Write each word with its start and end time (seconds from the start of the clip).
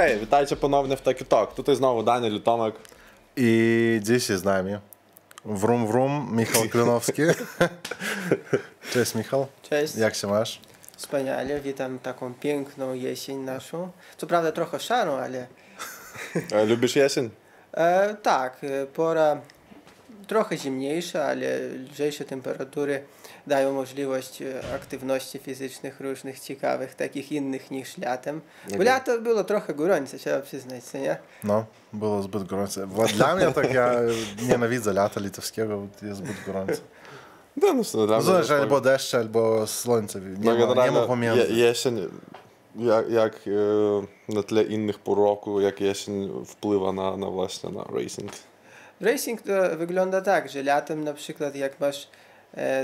Hej, 0.00 0.18
witajcie 0.18 0.56
ponownie 0.56 0.96
w 0.96 1.00
Taki 1.02 1.24
Talk. 1.24 1.54
Tutaj 1.54 1.76
znowu 1.76 2.02
Daniel 2.02 2.34
i 2.36 2.40
Tomek. 2.40 2.74
I 3.36 4.00
dzisiaj 4.02 4.36
z 4.36 4.44
nami 4.44 4.76
Wrum 5.44 5.86
Wrum, 5.86 6.28
Michał 6.36 6.62
Klinowski. 6.62 7.22
Cześć 8.92 9.14
Michał. 9.14 9.46
Cześć. 9.62 9.96
Jak 9.96 10.14
się 10.14 10.26
masz? 10.26 10.60
Wspaniale, 10.96 11.60
witam 11.60 11.98
taką 11.98 12.34
piękną 12.34 12.94
jesień 12.94 13.38
naszą. 13.38 13.90
Co 14.16 14.26
prawda 14.26 14.52
trochę 14.52 14.80
szarą, 14.80 15.16
ale 15.16 15.46
E, 16.52 16.64
Lubisz 16.64 16.96
jesień? 16.96 17.30
e, 17.72 18.14
tak, 18.22 18.56
e, 18.64 18.86
pora 18.86 19.40
trochę 20.26 20.56
zimniejsza, 20.58 21.24
ale 21.24 21.58
lżejsze 21.92 22.24
temperatury 22.24 23.04
dają 23.50 23.72
możliwość 23.72 24.42
e, 24.42 24.74
aktywności 24.74 25.38
fizycznych 25.38 26.00
różnych 26.00 26.40
ciekawych, 26.40 26.94
takich 26.94 27.32
innych 27.32 27.70
niż 27.70 27.98
latem. 27.98 28.40
Bo 28.68 28.74
Okej. 28.74 28.86
lato 28.86 29.20
było 29.20 29.44
trochę 29.44 29.74
gorące, 29.74 30.18
trzeba 30.18 30.40
przyznać, 30.40 30.84
co 30.84 30.98
nie? 30.98 31.16
No, 31.44 31.64
było 31.92 32.22
zbyt 32.22 32.44
gorąco. 32.44 32.80
Dla- 33.16 33.36
mnie 33.36 33.52
tak 33.52 33.74
ja 33.74 33.92
nienawidzę 34.48 34.92
lata 34.92 35.20
litewskiego, 35.20 35.78
bo 35.78 36.06
jest 36.06 36.18
zbyt 36.18 36.36
gorąco. 36.46 36.82
No, 37.56 37.72
no, 37.74 37.82
no, 37.94 38.06
No, 38.06 38.22
zależy 38.22 38.54
albo 38.54 38.80
deszcze, 38.80 39.18
albo 39.18 39.66
słońce. 39.66 40.20
Nie, 40.20 40.54
No, 40.54 40.74
ma, 40.74 40.84
nie 40.86 40.90
ma 40.92 41.06
pomiędzy. 41.06 41.40
je, 41.40 41.66
jesień, 41.66 42.08
jak, 42.76 43.10
jak 43.10 43.34
e, 44.28 44.32
na 44.34 44.42
tle 44.42 44.62
innych 44.62 44.98
pół 44.98 45.14
roku, 45.14 45.60
jak 45.60 45.80
jesień 45.80 46.44
wpływa 46.46 46.92
na, 46.92 47.16
na 47.16 47.26
właśnie 47.26 47.70
na 47.70 47.84
racing. 47.84 48.32
Racing 49.00 49.42
to 49.42 49.76
wygląda 49.76 50.20
tak, 50.20 50.48
że 50.48 50.62
latem 50.62 51.04
na 51.04 51.14
przykład 51.14 51.54
jak 51.56 51.80
masz 51.80 52.08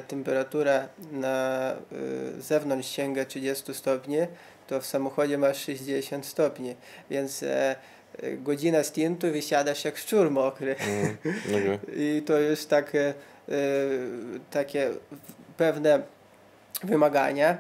temperatura 0.08 0.88
na 1.12 1.72
e, 1.72 2.40
zewnątrz 2.40 2.88
sięga 2.88 3.24
30 3.24 3.74
stopni, 3.74 4.18
to 4.66 4.80
w 4.80 4.86
samochodzie 4.86 5.38
masz 5.38 5.64
60 5.64 6.26
stopni, 6.26 6.76
więc 7.10 7.42
e, 7.42 7.76
e, 8.22 8.36
godzina 8.36 8.82
stintu 8.82 9.32
wysiadasz 9.32 9.84
jak 9.84 9.98
szczur 9.98 10.30
mokry. 10.30 10.76
Mm, 10.78 11.16
okej. 11.48 11.78
I 12.18 12.22
to 12.26 12.38
już 12.38 12.64
takie, 12.64 13.08
e, 13.08 13.52
takie 14.50 14.90
pewne 15.56 16.02
wymagania 16.84 17.56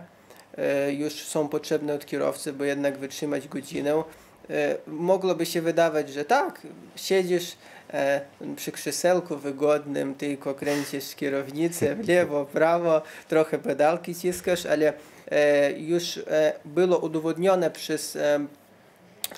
e, 0.58 0.92
już 0.92 1.12
są 1.12 1.48
potrzebne 1.48 1.94
od 1.94 2.06
kierowcy, 2.06 2.52
bo 2.52 2.64
jednak 2.64 2.98
wytrzymać 2.98 3.48
godzinę. 3.48 4.02
E, 4.50 4.76
Mogłoby 4.86 5.46
się 5.46 5.62
wydawać, 5.62 6.10
że 6.10 6.24
tak, 6.24 6.60
siedzisz 6.96 7.56
e, 7.92 8.20
przy 8.56 8.72
krzesełku 8.72 9.36
wygodnym, 9.36 10.14
tylko 10.14 10.54
kręcisz 10.54 11.14
kierownicę 11.14 11.96
w 11.96 12.08
lewo, 12.08 12.44
prawo, 12.44 13.02
trochę 13.28 13.58
pedalki 13.58 14.14
ciskasz, 14.14 14.66
ale 14.66 14.92
e, 15.30 15.72
już 15.72 16.20
było 16.64 16.98
udowodnione 16.98 17.70
przez 17.70 18.18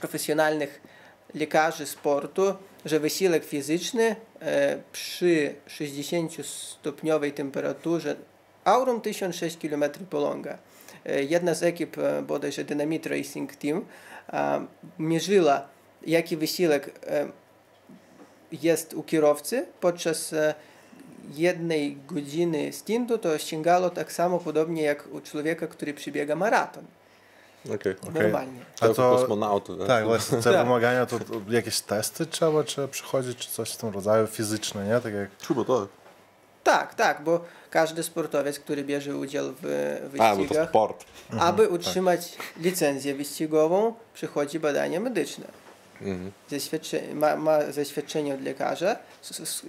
profesjonalnych 0.00 0.80
lekarzy 1.34 1.86
sportu, 1.86 2.54
że 2.84 3.00
wysiłek 3.00 3.44
fizyczny 3.44 4.16
przy 4.92 5.54
60-stopniowej 5.68 7.32
temperaturze 7.32 8.16
Aurum 8.64 9.00
1006 9.00 9.56
km 9.56 9.84
polonga. 10.10 10.58
Jedna 11.28 11.54
z 11.54 11.62
ekip, 11.62 11.96
bodajże 12.26 12.64
Dynamite 12.64 13.08
Racing 13.08 13.56
Team, 13.56 13.84
mierzyła, 14.98 15.62
jaki 16.06 16.36
wysiłek 16.36 17.00
e, 17.06 17.28
jest 18.52 18.94
u 18.94 19.02
kierowcy 19.02 19.66
podczas 19.80 20.32
e, 20.32 20.54
jednej 21.34 21.96
godziny 22.08 22.72
stintu, 22.72 23.18
to 23.18 23.38
sięgało 23.38 23.90
tak 23.90 24.12
samo 24.12 24.38
podobnie 24.38 24.82
jak 24.82 25.08
u 25.12 25.20
człowieka, 25.20 25.66
który 25.66 25.94
przebiega 25.94 26.36
maraton. 26.36 26.84
Okej. 27.74 27.76
Okej. 28.02 28.12
Normalnie. 28.22 28.60
A 28.80 28.86
To 28.86 28.94
to- 28.94 29.16
kosmonautów. 29.16 29.86
Tak, 29.86 30.04
właśnie 30.04 30.38
te 30.38 30.42
Tak. 30.52 30.64
wymagania, 30.66 31.06
to 31.06 31.18
to 31.18 31.34
jakieś 31.48 31.80
testy 31.80 32.26
trzeba, 32.26 32.62
trzeba 32.64 32.88
przychodzić, 32.88 33.38
czy 33.38 33.50
coś 33.50 33.72
w 33.72 33.76
tym 33.76 33.88
rodzaju 33.88 34.26
fizyczne, 34.26 34.86
nie? 34.86 35.00
Tak 35.00 35.14
jak 35.14 35.28
Chyba 35.48 35.64
tak. 35.64 35.88
Tak, 36.68 36.94
tak, 36.94 37.22
bo 37.24 37.44
każdy 37.70 38.02
sportowiec, 38.02 38.58
który 38.60 38.84
bierze 38.84 39.16
udział 39.16 39.44
w 39.62 39.64
A, 40.18 40.34
wyścigach, 40.34 40.68
sport. 40.68 41.04
aby 41.40 41.68
utrzymać 41.68 42.32
licencję 42.56 43.14
wyścigową, 43.14 43.94
przychodzi 44.14 44.60
badanie 44.60 45.00
medyczne. 45.00 45.44
Mhm. 46.00 46.32
Zaświadcze- 46.50 47.14
ma, 47.14 47.36
ma 47.36 47.72
zaświadczenie 47.72 48.34
od 48.34 48.42
lekarza, 48.42 48.96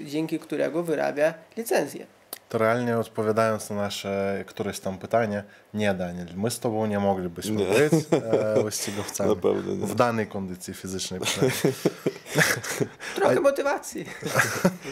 dzięki 0.06 0.40
którego 0.40 0.84
wyrabia 0.84 1.34
licencję. 1.58 2.06
To 2.50 2.58
realnie 2.58 2.98
odpowiadając 2.98 3.70
na 3.70 3.76
nasze 3.76 4.44
któreś 4.48 4.80
tam 4.80 4.98
pytanie, 4.98 5.44
nie 5.74 5.94
Daniel, 5.94 6.28
my 6.36 6.52
z 6.52 6.60
tobą 6.60 6.86
nie 6.86 7.00
moglibyśmy 7.00 7.56
Nie. 7.56 7.66
być 7.66 7.94
e, 8.12 8.64
wyścigowcami. 8.64 9.36
Pewno. 9.36 9.88
W 9.88 9.96
danej 9.96 10.28
kondycji 10.28 10.74
fizycznej 10.74 11.20
przynajmniej. 11.20 11.62
Trochę 13.16 13.40
motywacji. 13.40 14.06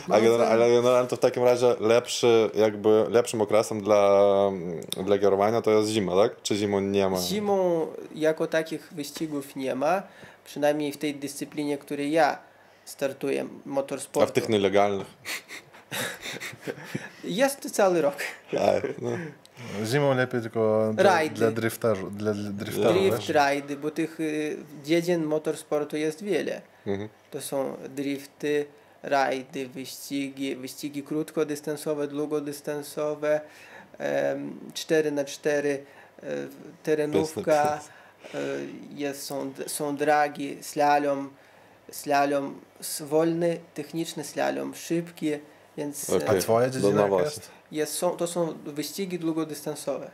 A 0.10 0.20
gener- 0.20 0.42
ale 0.46 0.70
generalnie 0.72 1.10
to 1.10 1.16
w 1.16 1.20
takim 1.20 1.44
razie 1.44 1.76
lepszy, 1.80 2.50
jakby 2.54 3.06
lepszym 3.10 3.42
okresem 3.42 3.82
dla, 3.82 4.20
dla 5.06 5.18
kierowania 5.18 5.62
to 5.62 5.72
jest 5.72 5.90
zima, 5.90 6.16
tak? 6.16 6.42
Czy 6.42 6.56
zimą 6.56 6.80
nie 6.80 7.10
ma? 7.10 7.18
Zimą 7.20 7.88
jako 8.16 8.48
takich 8.48 8.94
wyścigów 8.94 9.56
nie 9.56 9.76
ma, 9.76 10.04
przynajmniej 10.46 10.92
w 10.92 10.98
tej 10.98 11.16
dyscyplinie, 11.16 11.78
której 11.78 12.12
ja 12.12 12.40
startuję, 12.86 13.42
A 13.42 13.70
motorsportu. 13.70 14.30
w 14.30 14.34
tych 14.34 14.50
nielegalnych? 14.50 15.08
Jest 17.24 17.72
cały 17.72 18.02
rok. 18.02 18.16
A, 18.54 18.72
no. 19.02 19.12
Zimą 19.86 20.16
lepiej 20.16 20.42
tylko 20.42 20.92
dla, 20.94 21.04
Rajdy. 21.04 21.36
dla 21.36 21.52
driftażu, 21.52 22.10
dla 22.10 22.34
drifterów, 22.34 22.94
Drift, 22.94 23.30
rajdy, 23.30 23.78
bo 23.78 23.92
tych 23.92 24.20
y, 24.20 24.58
dziedzin 24.84 25.24
motorsportu 25.24 25.98
jest 25.98 26.24
wiele. 26.24 26.62
Mhm. 26.88 27.10
To 27.32 27.42
są 27.42 27.78
drifty, 27.90 28.66
rajdy, 29.04 29.68
wyścigi, 29.68 30.56
wyścigi 30.56 31.04
krótkodystansowe, 31.04 32.08
długodystansowe, 32.08 33.42
em, 33.98 34.60
4 34.74 35.12
na 35.12 35.26
4 35.26 35.84
e, 36.24 36.28
terenówka, 36.84 37.80
e, 38.34 38.38
jest, 38.96 39.24
są, 39.24 39.54
są 39.68 39.96
dragi, 39.96 40.58
slalom, 40.62 41.30
slalom 41.92 42.62
wolny, 43.02 43.60
techniczny 43.74 44.24
slalom, 44.24 44.76
szybki, 44.76 45.32
więc 45.78 46.10
Okej. 46.10 46.38
A 46.38 46.42
twoja 46.42 46.68
No, 46.68 46.74
dziedzina 46.74 46.92
no 46.94 46.98
jaka 47.02 47.10
właśnie. 47.10 47.26
jest? 47.30 47.52
jest, 47.72 47.94
są, 47.94 48.10
to 48.18 48.28
są 48.28 48.54
wyścigi 48.66 49.20
długodystansowe. 49.20 50.12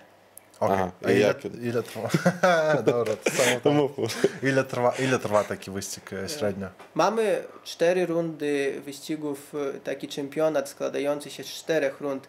Okej. 0.59 0.75
Aha, 0.75 0.91
A 1.05 1.11
ile, 1.11 1.19
jakie? 1.19 1.49
ile 1.61 1.83
trwa? 1.83 2.09
Dobra, 2.85 3.15
to 3.15 3.31
samo 3.31 3.73
mów. 3.75 3.97
Ile 4.43 4.63
trwa, 4.63 4.93
ile 4.99 5.19
trwa 5.19 5.43
taki 5.43 5.71
wyścig 5.71 6.13
e, 6.13 6.29
średnio? 6.29 6.67
Mamy 6.95 7.43
cztery 7.63 8.05
rundy 8.05 8.81
wyścigów, 8.85 9.55
e, 9.75 9.79
taki 9.79 10.07
czempionat 10.07 10.69
składający 10.69 11.29
się 11.29 11.43
z 11.43 11.47
czterech 11.47 12.01
rund 12.01 12.27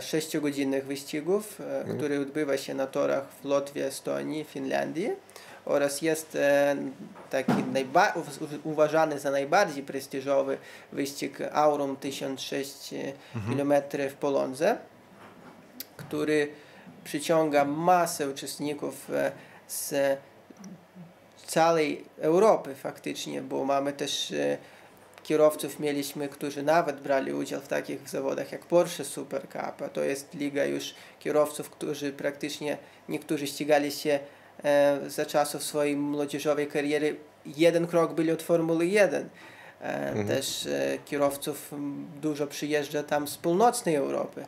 sześciogodzinnych 0.00 0.86
wyścigów, 0.86 1.60
e, 1.60 1.84
który 1.96 2.20
odbywa 2.20 2.56
się 2.56 2.74
na 2.74 2.86
torach 2.86 3.24
w 3.42 3.46
Łotwie, 3.46 3.86
Estonii, 3.86 4.44
Finlandii 4.44 5.10
oraz 5.64 6.02
jest 6.02 6.36
e, 6.36 6.76
taki 7.30 7.52
najba- 7.52 8.12
uważany 8.64 9.18
za 9.18 9.30
najbardziej 9.30 9.82
prestiżowy 9.82 10.58
wyścig 10.92 11.38
Aurum 11.52 11.96
1006 11.96 12.94
km 13.48 13.72
w 14.10 14.14
Polonze, 14.14 14.78
który 15.96 16.48
przyciąga 17.04 17.64
masę 17.64 18.28
uczestników 18.30 19.10
e, 19.10 19.32
z 19.68 19.94
całej 21.46 22.04
Europy 22.20 22.74
faktycznie, 22.74 23.42
bo 23.42 23.64
mamy 23.64 23.92
też 23.92 24.32
e, 24.32 24.58
kierowców 25.22 25.80
mieliśmy, 25.80 26.28
którzy 26.28 26.62
nawet 26.62 27.00
brali 27.00 27.32
udział 27.32 27.60
w 27.60 27.68
takich 27.68 28.08
zawodach 28.08 28.52
jak 28.52 28.66
Porsche 28.66 29.04
Super 29.04 29.42
Cup, 29.42 29.82
a 29.82 29.88
to 29.88 30.04
jest 30.04 30.34
liga 30.34 30.64
już 30.64 30.94
kierowców, 31.18 31.70
którzy 31.70 32.12
praktycznie 32.12 32.78
niektórzy 33.08 33.46
ścigali 33.46 33.92
się 33.92 34.18
e, 34.64 34.98
za 35.06 35.26
czasów 35.26 35.62
swojej 35.62 35.96
młodzieżowej 35.96 36.66
kariery. 36.66 37.16
Jeden 37.46 37.86
krok 37.86 38.12
byli 38.14 38.30
od 38.30 38.42
Formuły 38.42 38.86
1. 38.86 39.28
E, 39.80 40.24
Też 40.24 40.66
e, 40.66 40.98
kierowców 41.04 41.72
dużo 42.22 42.46
przyjeżdża 42.46 43.02
tam 43.02 43.28
z 43.28 43.36
północnej 43.36 43.94
Europy. 43.94 44.46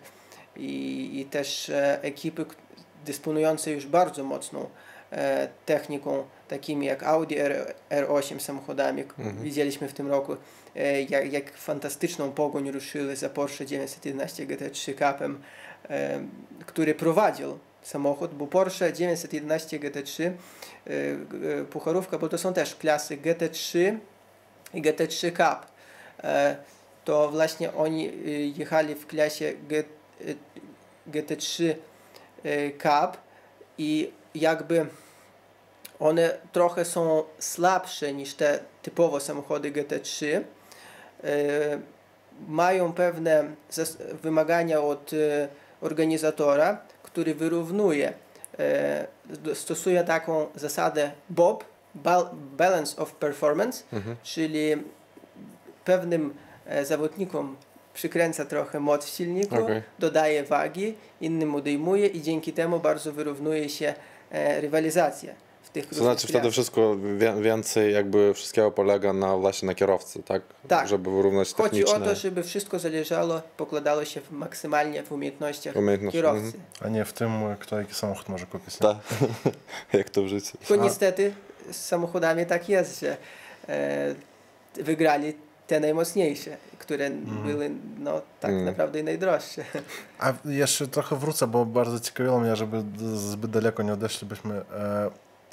I, 0.56 1.10
i 1.20 1.24
też 1.24 1.68
e, 1.68 2.02
ekipy 2.02 2.44
dysponujące 3.06 3.70
już 3.70 3.86
bardzo 3.86 4.24
mocną 4.24 4.66
e, 5.12 5.48
techniką, 5.66 6.24
takimi 6.48 6.86
jak 6.86 7.02
Audi 7.02 7.38
R, 7.38 7.74
R8 7.90 8.38
samochodami, 8.40 9.04
k- 9.04 9.14
widzieliśmy 9.42 9.88
w 9.88 9.92
tym 9.92 10.08
roku, 10.08 10.36
jak, 11.08 11.32
jak 11.32 11.52
fantastyczną 11.52 12.32
pogoń 12.32 12.70
ruszyły 12.70 13.16
za 13.16 13.28
Porsche 13.28 13.66
911 13.66 14.46
GT3 14.46 14.92
Cupem, 14.92 15.42
e, 15.90 16.20
który 16.66 16.94
prowadził 16.94 17.58
samochód, 17.82 18.34
bo 18.34 18.46
Porsche 18.46 18.92
911 18.92 19.80
GT3 19.80 20.24
e, 20.24 20.30
e, 21.60 21.64
pucharówka, 21.64 22.18
bo 22.18 22.28
to 22.28 22.38
są 22.38 22.54
też 22.54 22.76
klasy 22.76 23.16
GT3 23.16 23.98
i 24.74 24.82
GT3 24.82 25.30
Cup. 25.30 25.66
E, 26.24 26.56
to 27.04 27.30
właśnie 27.30 27.74
oni 27.74 28.12
jechali 28.56 28.94
w 28.94 29.06
klasie 29.06 29.52
G, 29.68 29.84
y, 30.20 30.36
GT3 31.10 31.74
y, 32.44 32.72
Cup 32.82 33.16
i 33.78 34.12
jakby 34.34 34.86
one 36.00 36.38
trochę 36.52 36.84
są 36.84 37.24
słabsze 37.38 38.12
niż 38.12 38.34
te 38.34 38.58
typowo 38.82 39.20
samochody 39.20 39.72
GT3. 39.72 40.42
E, 41.24 41.28
mają 42.48 42.92
pewne 42.92 43.44
wymagania 44.22 44.80
od 44.80 45.12
e, 45.12 45.48
organizatora, 45.80 46.80
który 47.02 47.34
wyrównuje, 47.34 48.12
e, 48.58 49.06
stosuje 49.54 50.04
taką 50.04 50.46
zasadę 50.54 51.10
BOP, 51.30 51.64
Bal- 52.04 52.28
Balance 52.56 52.96
of 52.96 53.12
Performance, 53.14 53.82
Mhm. 53.92 54.16
czyli 54.22 54.70
pewnym 55.84 56.34
zawodnikom 56.82 57.56
przykręca 57.94 58.44
trochę 58.44 58.80
moc 58.80 59.04
w 59.06 59.08
silniku, 59.08 59.54
Okej. 59.64 59.82
dodaje 59.98 60.44
wagi, 60.44 60.94
innym 61.20 61.54
odejmuje 61.54 62.06
i 62.06 62.22
dzięki 62.22 62.52
temu 62.52 62.80
bardzo 62.80 63.12
wyrównuje 63.12 63.68
się 63.68 63.94
rywalizacja 64.60 65.34
tych 65.72 65.86
To 65.86 65.94
znaczy 65.94 66.26
wtedy 66.26 66.50
wszystko 66.50 66.96
więcej 67.40 67.94
jakby 67.94 68.34
wszystkiego 68.34 68.70
polega 68.70 69.12
na 69.12 69.36
właśnie 69.36 69.66
na 69.66 69.74
kierowcy, 69.74 70.22
tak? 70.22 70.42
Tak. 70.68 70.88
Żeby 70.88 71.10
wyrównać 71.10 71.54
Chodzi 71.54 71.70
techniczne 71.70 72.06
o 72.06 72.08
to, 72.08 72.14
żeby 72.14 72.42
wszystko 72.42 72.78
zależało, 72.78 73.40
pokładało 73.56 74.04
się 74.04 74.20
w 74.20 74.30
maksymalnie 74.30 75.02
w 75.02 75.12
umiejętnościach 75.12 75.76
umiejętności. 75.76 76.18
kierowcy. 76.18 76.44
Mhm. 76.44 76.62
A 76.80 76.88
nie 76.88 77.04
w 77.04 77.12
tym, 77.12 77.30
kto 77.60 77.78
jaki 77.78 77.94
samochód 77.94 78.28
może 78.28 78.46
kupić. 78.46 78.76
Tak. 78.76 78.96
Jak 79.92 80.10
to 80.10 80.22
w 80.22 80.26
życiu. 80.26 80.58
Tylko 80.66 80.84
niestety 80.84 81.34
z 81.70 81.76
samochodami 81.76 82.46
tak 82.46 82.68
jest, 82.68 83.00
że 83.00 83.16
e, 83.68 84.14
wygrali 84.74 85.34
te 85.66 85.80
najmocniejsze, 85.80 86.56
które 86.78 87.10
były 87.44 87.70
no, 87.98 88.20
tak 88.40 88.50
Mhm. 88.50 88.64
naprawdę 88.66 89.00
i 89.00 89.04
najdroższe. 89.04 89.64
A 90.18 90.32
jeszcze 90.44 90.88
trochę 90.88 91.16
wrócę, 91.16 91.46
bo 91.46 91.64
bardzo 91.66 92.00
ciekawiło 92.00 92.40
mnie, 92.40 92.56
żeby 92.56 92.82
zbyt 93.16 93.50
daleko 93.50 93.82
nie 93.82 93.92
odeszlibyśmy. 93.92 94.54
E, 94.54 95.10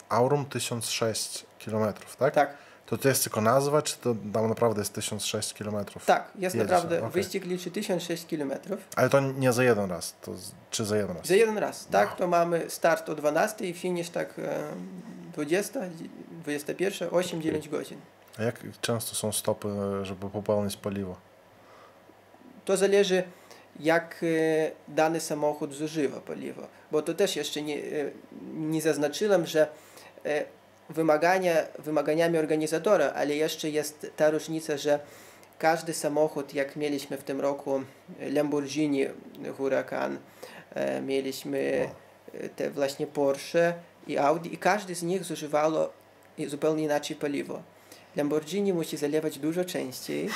Aurum 0.09 0.45
1006 0.45 1.45
km, 1.65 1.93
tak? 2.19 2.33
Tak, 2.33 2.53
To 2.85 2.97
to 2.97 3.09
jest 3.09 3.23
tylko 3.23 3.41
nazwa, 3.41 3.81
czy 3.81 3.97
to 3.97 4.15
tam 4.33 4.49
naprawdę 4.49 4.81
jest 4.81 4.93
1006 4.93 5.53
km? 5.53 5.85
tak, 6.05 6.31
jest 6.35 6.55
Jedzie 6.55 6.57
naprawdę, 6.57 6.95
się, 6.95 7.01
okej. 7.05 7.11
wyścig 7.23 7.45
liczy 7.45 7.71
1006 7.71 8.25
km. 8.25 8.53
Ale 8.95 9.09
to 9.09 9.19
nie 9.19 9.53
za 9.53 9.63
jeden 9.63 9.89
raz, 9.89 10.15
to 10.21 10.31
czy 10.71 10.85
za 10.85 10.97
jeden 10.97 11.17
raz? 11.17 11.25
Za 11.27 11.35
jeden 11.35 11.57
raz, 11.57 11.87
tak, 11.87 12.15
to 12.15 12.27
mamy 12.27 12.69
start 12.69 13.09
o 13.09 13.15
12 13.15 13.65
i 13.69 13.73
finish 13.73 14.09
tak 14.09 14.39
e, 14.39 14.59
20, 15.33 15.79
21, 16.31 17.09
8-9 17.09 17.69
godzin. 17.69 17.99
A 18.39 18.43
jak 18.43 18.59
często 18.81 19.15
są 19.15 19.31
stopy, 19.31 19.67
żeby 20.03 20.29
popełnić 20.29 20.77
paliwo? 20.77 21.15
To 22.65 22.77
zależy, 22.77 23.23
jak 23.79 24.21
e, 24.23 24.71
dany 24.87 25.19
samochód 25.19 25.73
zużywa 25.73 26.19
paliwo. 26.19 26.67
Bo 26.91 27.01
to 27.01 27.13
też 27.13 27.35
jeszcze 27.35 27.61
nie, 27.61 27.75
e, 27.77 27.81
nie 28.53 28.81
zaznaczyłem, 28.81 29.45
że 29.45 29.67
wymagania, 30.89 31.53
wymaganiami 31.79 32.37
organizatora, 32.37 33.11
ale 33.15 33.35
jeszcze 33.35 33.69
jest 33.69 34.11
ta 34.15 34.29
różnica, 34.29 34.77
że 34.77 34.99
każdy 35.59 35.93
samochód, 35.93 36.53
jak 36.53 36.75
mieliśmy 36.75 37.17
w 37.17 37.23
tym 37.23 37.41
roku 37.41 37.81
Lamborghini 38.19 39.05
Huracan, 39.57 40.19
e, 40.75 41.01
mieliśmy 41.01 41.89
e, 42.33 42.49
te 42.49 42.71
właśnie 42.71 43.07
Porsche 43.07 43.73
i 44.07 44.17
Audi 44.17 44.53
i 44.53 44.57
każdy 44.57 44.95
z 44.95 45.03
nich 45.03 45.23
zużywało 45.23 45.89
zupełnie 46.47 46.83
inaczej 46.83 47.15
paliwo. 47.15 47.61
Lamborghini 48.15 48.73
musi 48.73 48.97
zalewać 48.97 49.39
dużo 49.39 49.65
częściej, 49.65 50.29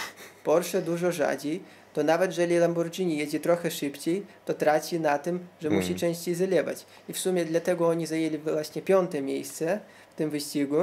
Porsche 0.44 0.82
dużo 0.82 1.12
rzadziej, 1.12 1.64
to 1.94 2.04
nawet 2.04 2.32
jeżeli 2.32 2.58
Lamborghini 2.58 3.18
jedzie 3.18 3.40
trochę 3.40 3.72
szybciej, 3.72 4.26
to 4.46 4.54
traci 4.54 5.00
na 5.00 5.20
tym, 5.20 5.48
że 5.62 5.70
musi 5.70 5.82
Mhm. 5.92 6.00
częściej 6.00 6.36
zalewać. 6.36 6.86
I 7.10 7.14
w 7.14 7.20
sumie 7.20 7.46
dlatego 7.46 7.88
oni 7.88 8.06
zajęli 8.08 8.38
właśnie 8.38 8.82
piąte 8.82 9.22
miejsce 9.22 9.80
w 10.12 10.16
tym 10.16 10.30
wyścigu, 10.30 10.78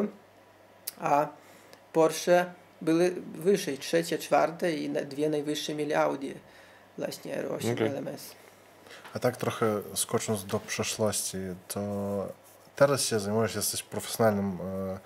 a 1.00 1.28
Porsche 1.92 2.44
były 2.80 3.14
wyżej, 3.34 3.78
trzecie, 3.78 4.18
czwarte 4.18 4.72
i 4.72 4.88
na- 4.90 5.00
dwie 5.04 5.28
najwyższe 5.30 5.74
mieli 5.74 5.94
Audi, 5.94 6.32
właśnie 6.98 7.36
R8 7.42 7.72
Okej. 7.72 7.88
LMS. 7.88 8.34
A 9.14 9.18
tak 9.18 9.36
trochę 9.36 9.80
skocząc 9.94 10.44
do 10.44 10.60
przeszłości, 10.60 11.38
to 11.68 11.80
teraz 12.76 13.04
się 13.04 13.20
zajmujesz, 13.20 13.54
jesteś 13.54 13.82
profesjonalnym 13.82 14.58
e, 14.60 14.98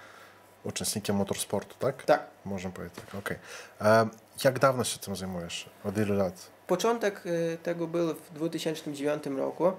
uczestnikiem 0.65 1.17
motorsportu, 1.17 1.75
tak? 1.79 2.03
Tak. 2.05 2.27
Możemy 2.45 2.75
powiedzieć 2.75 2.97
tak, 2.97 3.15
okej. 3.15 3.37
E, 3.81 4.09
Jak 4.45 4.59
dawno 4.59 4.85
się 4.85 4.99
tym 4.99 5.17
zajmujesz? 5.17 5.71
Od 5.85 5.99
ilu 5.99 6.15
lat? 6.15 6.51
Początek 6.67 7.23
e, 7.27 7.57
tego 7.57 7.87
był 7.87 8.15
w 8.15 8.33
2009 8.35 9.27
roku, 9.27 9.73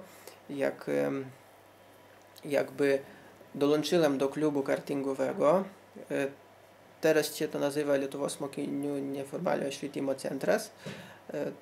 jak 0.50 0.90
jakby 2.44 2.98
dołączyłem 3.54 4.18
do 4.18 4.28
klubu 4.28 4.62
kartingowego. 4.62 5.64
E, 6.10 6.26
Teraz 7.00 7.36
się 7.36 7.48
to 7.48 7.58
nazywa 7.58 7.96
Lietuvos 7.96 8.40
mokinių 8.40 9.00
neformaliojo 9.00 9.72
švietimo 9.72 10.14
centras. 10.14 10.70
E, 11.34 11.52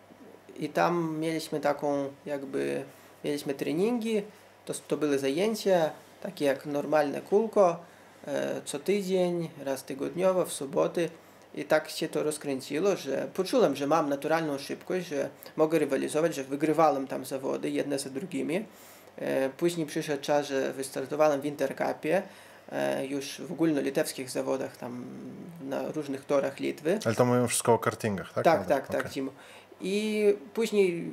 I 0.56 0.68
tam 0.68 1.18
mieliśmy 1.20 1.60
taką 1.60 2.08
jakby, 2.26 2.84
mieliśmy 3.24 3.54
treningi, 3.54 4.22
to, 4.64 4.74
to 4.88 4.96
były 4.96 5.18
zajęcia, 5.18 5.90
takie 6.22 6.44
jak 6.44 6.66
normalne 6.66 7.20
kółko, 7.20 7.76
e, 8.26 8.60
co 8.64 8.78
tydzień, 8.78 9.50
raz 9.64 9.84
tygodniowo, 9.84 10.44
w 10.44 10.52
soboty. 10.52 11.08
I 11.54 11.64
tak 11.64 11.88
się 11.88 12.08
to 12.08 12.22
rozkręciło, 12.22 12.96
że 12.96 13.28
poczułem, 13.34 13.76
że 13.76 13.86
mam 13.86 14.08
naturalną 14.08 14.58
szybkość, 14.58 15.06
że 15.06 15.30
mogę 15.56 15.78
rywalizować, 15.78 16.34
że 16.34 16.44
wygrywałem 16.44 17.06
tam 17.06 17.24
zawody 17.24 17.70
jedne 17.70 17.98
za 17.98 18.10
drugimi. 18.10 18.64
E, 19.18 19.50
Później 19.50 19.86
przyszedł 19.86 20.22
czas, 20.22 20.46
że 20.46 20.72
wystartowałem 20.72 21.40
w 21.40 21.44
Intercupie, 21.46 22.22
e, 22.72 23.06
już 23.06 23.40
w 23.40 23.52
ogólnolitewskich 23.52 24.30
zawodach 24.30 24.76
tam 24.76 25.04
na 25.62 25.92
różnych 25.92 26.24
torach 26.24 26.60
Litwy. 26.60 26.98
Ale 27.04 27.14
to 27.14 27.24
mówimy 27.24 27.48
wszystko 27.48 27.74
o 27.74 27.78
kartingach, 27.78 28.32
tak? 28.32 28.44
Tak, 28.44 28.66
tak, 28.66 28.88
tak, 28.88 29.00
Okej. 29.00 29.12
Timo. 29.12 29.32
I 29.86 30.24
później 30.54 31.10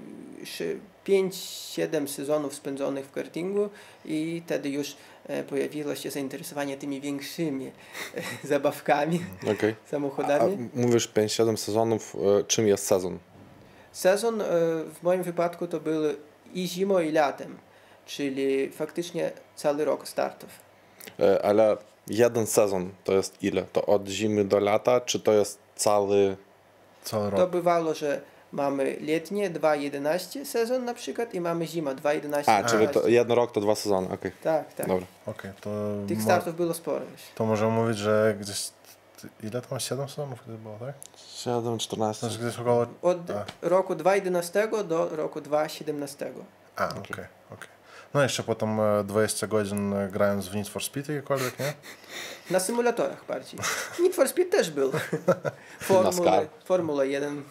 5-7 1.07 2.07
sezonów 2.07 2.55
spędzonych 2.55 3.05
w 3.05 3.11
kartingu 3.11 3.69
i 4.05 4.41
wtedy 4.45 4.69
już 4.69 4.95
e, 5.27 5.43
pojawiło 5.43 5.95
się 5.95 6.11
zainteresowanie 6.11 6.77
tymi 6.77 7.01
większymi 7.01 7.67
e, 7.67 8.47
zabawkami, 8.47 9.19
Okej. 9.55 9.75
A 9.87 9.89
samochodami. 9.89 10.69
mówisz 10.73 11.09
5-7 11.09 11.55
sezonów, 11.57 12.15
e, 12.39 12.43
czym 12.43 12.67
jest 12.67 12.85
sezon? 12.85 13.19
Sezon 13.91 14.43
w 14.93 15.03
moim 15.03 15.23
wypadku 15.23 15.67
to 15.67 15.79
był 15.79 16.03
i 16.53 16.67
zimą, 16.67 16.99
i 16.99 17.11
latem, 17.11 17.57
czyli 18.05 18.69
faktycznie 18.69 19.31
cały 19.55 19.85
rok 19.85 20.07
startów. 20.07 20.49
Ale 21.43 21.77
jeden 22.07 22.47
sezon 22.47 22.89
to 23.03 23.13
jest 23.13 23.43
ile? 23.43 23.63
To 23.73 23.85
od 23.85 24.07
zimy 24.07 24.45
do 24.45 24.59
lata, 24.59 25.01
czy 25.01 25.19
to 25.19 25.33
jest 25.33 25.59
cały... 25.75 26.37
Cały 27.03 27.31
To 27.31 27.37
rok. 27.37 27.51
bywało, 27.51 27.93
że 27.93 28.21
mamy 28.51 28.97
letnie 29.01 29.51
2.11 29.51 30.45
sezon 30.45 30.85
na 30.85 30.93
przykład 30.93 31.33
i 31.33 31.41
mamy 31.41 31.67
zima 31.67 31.91
2.11. 31.95 32.51
A, 32.51 32.63
czyli 32.63 32.87
to 32.87 32.91
12. 32.91 33.11
jeden 33.11 33.37
rok 33.37 33.51
to 33.51 33.61
dwa 33.61 33.75
sezony, 33.75 34.07
okej. 34.13 34.31
Tak, 34.43 34.73
tak. 34.73 34.87
Dobra. 34.87 35.05
Okej, 35.25 35.51
to, 35.61 35.69
Tych 36.07 36.21
startów 36.21 36.55
było 36.55 36.73
sporo 36.73 37.01
to 37.35 37.45
możemy 37.45 37.71
mówić, 37.71 37.97
że 37.97 38.35
gdzieś... 38.39 38.69
Ile 39.43 39.61
tam? 39.61 39.79
7 39.79 40.09
sezonów 40.09 40.39
gdzieś 40.47 40.57
było, 40.57 40.77
tak? 40.79 40.93
7, 41.35 41.77
14. 41.77 42.27
Znaczy 42.27 42.43
gdzieś 42.43 42.59
około... 42.59 42.85
Od 43.01 43.31
A. 43.31 43.45
roku 43.61 43.93
2.11 43.93 44.83
do 44.87 45.09
roku 45.15 45.39
2.17. 45.39 46.25
A, 46.75 46.89
okej, 46.89 47.25
okej. 47.51 47.69
No 48.13 48.23
jeszcze 48.23 48.43
potem 48.43 48.79
e, 48.79 49.03
20 49.03 49.47
godzin 49.47 49.93
e, 49.93 50.09
grając 50.09 50.47
w 50.47 50.55
Need 50.55 50.69
for 50.69 50.83
Speed 50.83 51.13
jakiekolwiek, 51.13 51.59
nie? 51.59 51.73
Na 52.51 52.59
symulatorach 52.59 53.25
bardziej. 53.25 53.59
Need 54.03 54.15
for 54.15 54.29
Speed 54.29 54.51
też 54.51 54.71
był. 54.71 54.91
Formula, 55.79 56.03
NASCAR. 56.03 56.47
Formula 56.65 57.03
1 57.03 57.43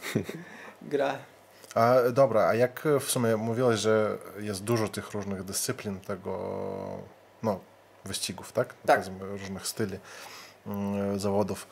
gra. 0.83 1.19
A 1.75 1.95
dobra, 2.13 2.47
a 2.47 2.55
jak 2.55 2.87
e, 2.87 3.01
w 3.01 3.11
sumie 3.11 3.37
mówiłeś, 3.37 3.81
że 3.81 4.19
jest 4.39 4.65
dużo 4.65 4.89
tych 4.89 5.11
różnych 5.11 5.45
dyscyplin 5.45 6.01
tego, 6.01 6.39
no, 7.43 7.61
wyścigów, 8.05 8.53
tak? 8.53 8.75
Tak. 8.87 9.05
Różnych 9.21 9.67
styli 9.67 9.99
mm, 10.67 11.19
zawodów. 11.19 11.67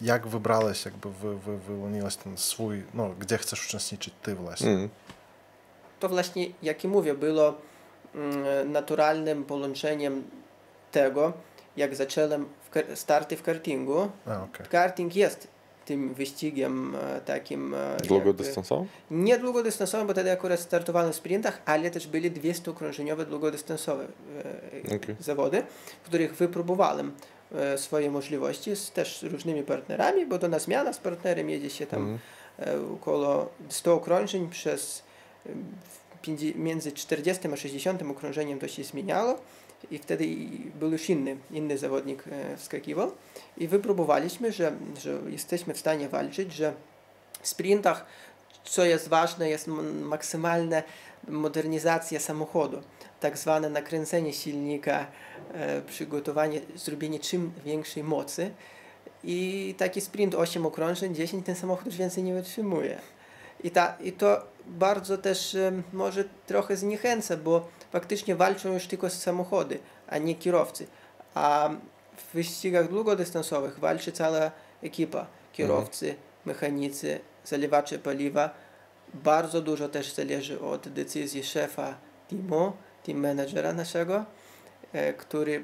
Jak 0.00 0.26
wybrałeś, 0.26 0.84
jakby 0.84 1.10
wy, 1.10 1.38
wy, 1.38 1.58
wyłoniłeś 1.58 2.16
ten 2.16 2.36
swój, 2.36 2.84
no, 2.94 3.08
gdzie 3.18 3.38
chcesz 3.38 3.66
uczestniczyć 3.66 4.14
ty 4.22 4.34
właśnie? 4.34 4.70
Mm. 4.70 4.88
To 6.00 6.08
właśnie, 6.08 6.46
jak 6.62 6.84
i 6.84 6.88
mówię, 6.88 7.14
było 7.14 7.54
mm, 8.14 8.72
naturalnym 8.72 9.44
połączeniem 9.44 10.24
tego, 10.92 11.32
jak 11.76 11.94
zacząłem 11.94 12.48
starty 12.94 13.36
w 13.36 13.42
kartingu. 13.42 14.10
A, 14.26 14.42
okej. 14.42 14.66
Karting 14.66 15.16
jest 15.16 15.53
tym 15.84 16.14
wyścigiem 16.14 16.96
e, 16.96 17.20
takim... 17.20 17.74
e, 17.74 17.96
Długodystansową? 18.08 18.86
Nie 19.10 19.38
długodystansowym, 19.38 20.06
bo 20.06 20.12
wtedy 20.12 20.32
akurat 20.32 20.60
startowałem 20.60 21.12
w 21.12 21.16
sprintach, 21.16 21.62
ale 21.64 21.90
też 21.90 22.06
byli 22.06 22.32
200-okrążeniowe 22.32 23.24
długodystansowe 23.26 24.06
e, 24.84 24.96
Okej. 24.96 25.16
zawody, 25.20 25.62
w 26.02 26.06
których 26.06 26.34
wypróbowałem 26.34 27.12
swoje 27.76 28.10
możliwości 28.10 28.76
z 28.76 28.90
też 28.90 29.22
różnymi 29.22 29.62
partnerami, 29.62 30.26
bo 30.26 30.38
to 30.38 30.48
na 30.48 30.58
zmiana 30.58 30.92
z 30.92 30.98
partnerem 30.98 31.50
jedzie 31.50 31.70
się 31.70 31.86
tam 31.86 32.18
e, 32.58 32.80
około 32.94 33.48
100 33.68 33.94
okrążeń 33.94 34.48
przez 34.50 35.02
między 36.54 36.92
40 36.92 37.48
a 37.52 37.56
60 37.56 38.02
okrążeniem 38.02 38.58
to 38.58 38.68
się 38.68 38.84
zmieniało 38.84 39.38
i 39.90 39.98
wtedy 39.98 40.26
był 40.80 40.92
już 40.92 41.10
inny, 41.10 41.36
inny 41.50 41.78
zawodnik 41.78 42.24
wskakiwał 42.56 43.12
i 43.56 43.68
wypróbowaliśmy, 43.68 44.52
że, 44.52 44.72
że 45.02 45.20
jesteśmy 45.28 45.74
w 45.74 45.78
stanie 45.78 46.08
walczyć, 46.08 46.52
że 46.52 46.74
w 47.42 47.48
sprintach 47.48 48.06
co 48.64 48.84
jest 48.84 49.08
ważne, 49.08 49.50
jest 49.50 49.68
maksymalna 50.02 50.82
modernizacja 51.28 52.20
samochodu, 52.20 52.82
tak 53.20 53.38
zwane 53.38 53.70
nakręcenie 53.70 54.32
silnika, 54.32 55.06
e, 55.54 55.82
przygotowanie, 55.82 56.60
zrobienie 56.74 57.20
czym 57.20 57.52
większej 57.64 58.04
mocy. 58.04 58.50
I 59.24 59.74
taki 59.78 60.00
sprint 60.00 60.34
8 60.34 60.66
okrążeń, 60.66 61.14
10 61.14 61.46
ten 61.46 61.54
samochód 61.54 61.86
już 61.86 61.96
więcej 61.96 62.22
nie 62.22 62.34
wytrzymuje. 62.34 62.98
I, 63.64 63.70
ta, 63.70 63.96
I 64.00 64.12
to 64.12 64.46
bardzo 64.66 65.18
też 65.18 65.54
e, 65.54 65.72
może 65.92 66.24
trochę 66.46 66.76
zniechęca, 66.76 67.36
bo 67.36 67.68
faktycznie 67.94 68.36
walczą 68.36 68.72
już 68.72 68.86
tylko 68.86 69.10
samochody, 69.10 69.78
a 70.08 70.18
nie 70.18 70.34
kierowcy. 70.34 70.86
A 71.34 71.70
w 72.16 72.34
wyścigach 72.34 72.88
długodystansowych 72.88 73.78
walczy 73.78 74.12
cała 74.12 74.50
ekipa. 74.82 75.26
Kierowcy, 75.52 76.06
mhm. 76.06 76.24
mechanicy, 76.44 77.20
zalewacze 77.44 77.98
paliwa. 77.98 78.50
Bardzo 79.14 79.62
dużo 79.62 79.88
też 79.88 80.12
zależy 80.12 80.60
od 80.60 80.88
decyzji 80.88 81.44
szefa 81.44 81.94
teamu, 82.28 82.72
team 83.02 83.18
managera 83.18 83.72
naszego, 83.72 84.24
e, 84.92 85.12
który, 85.12 85.62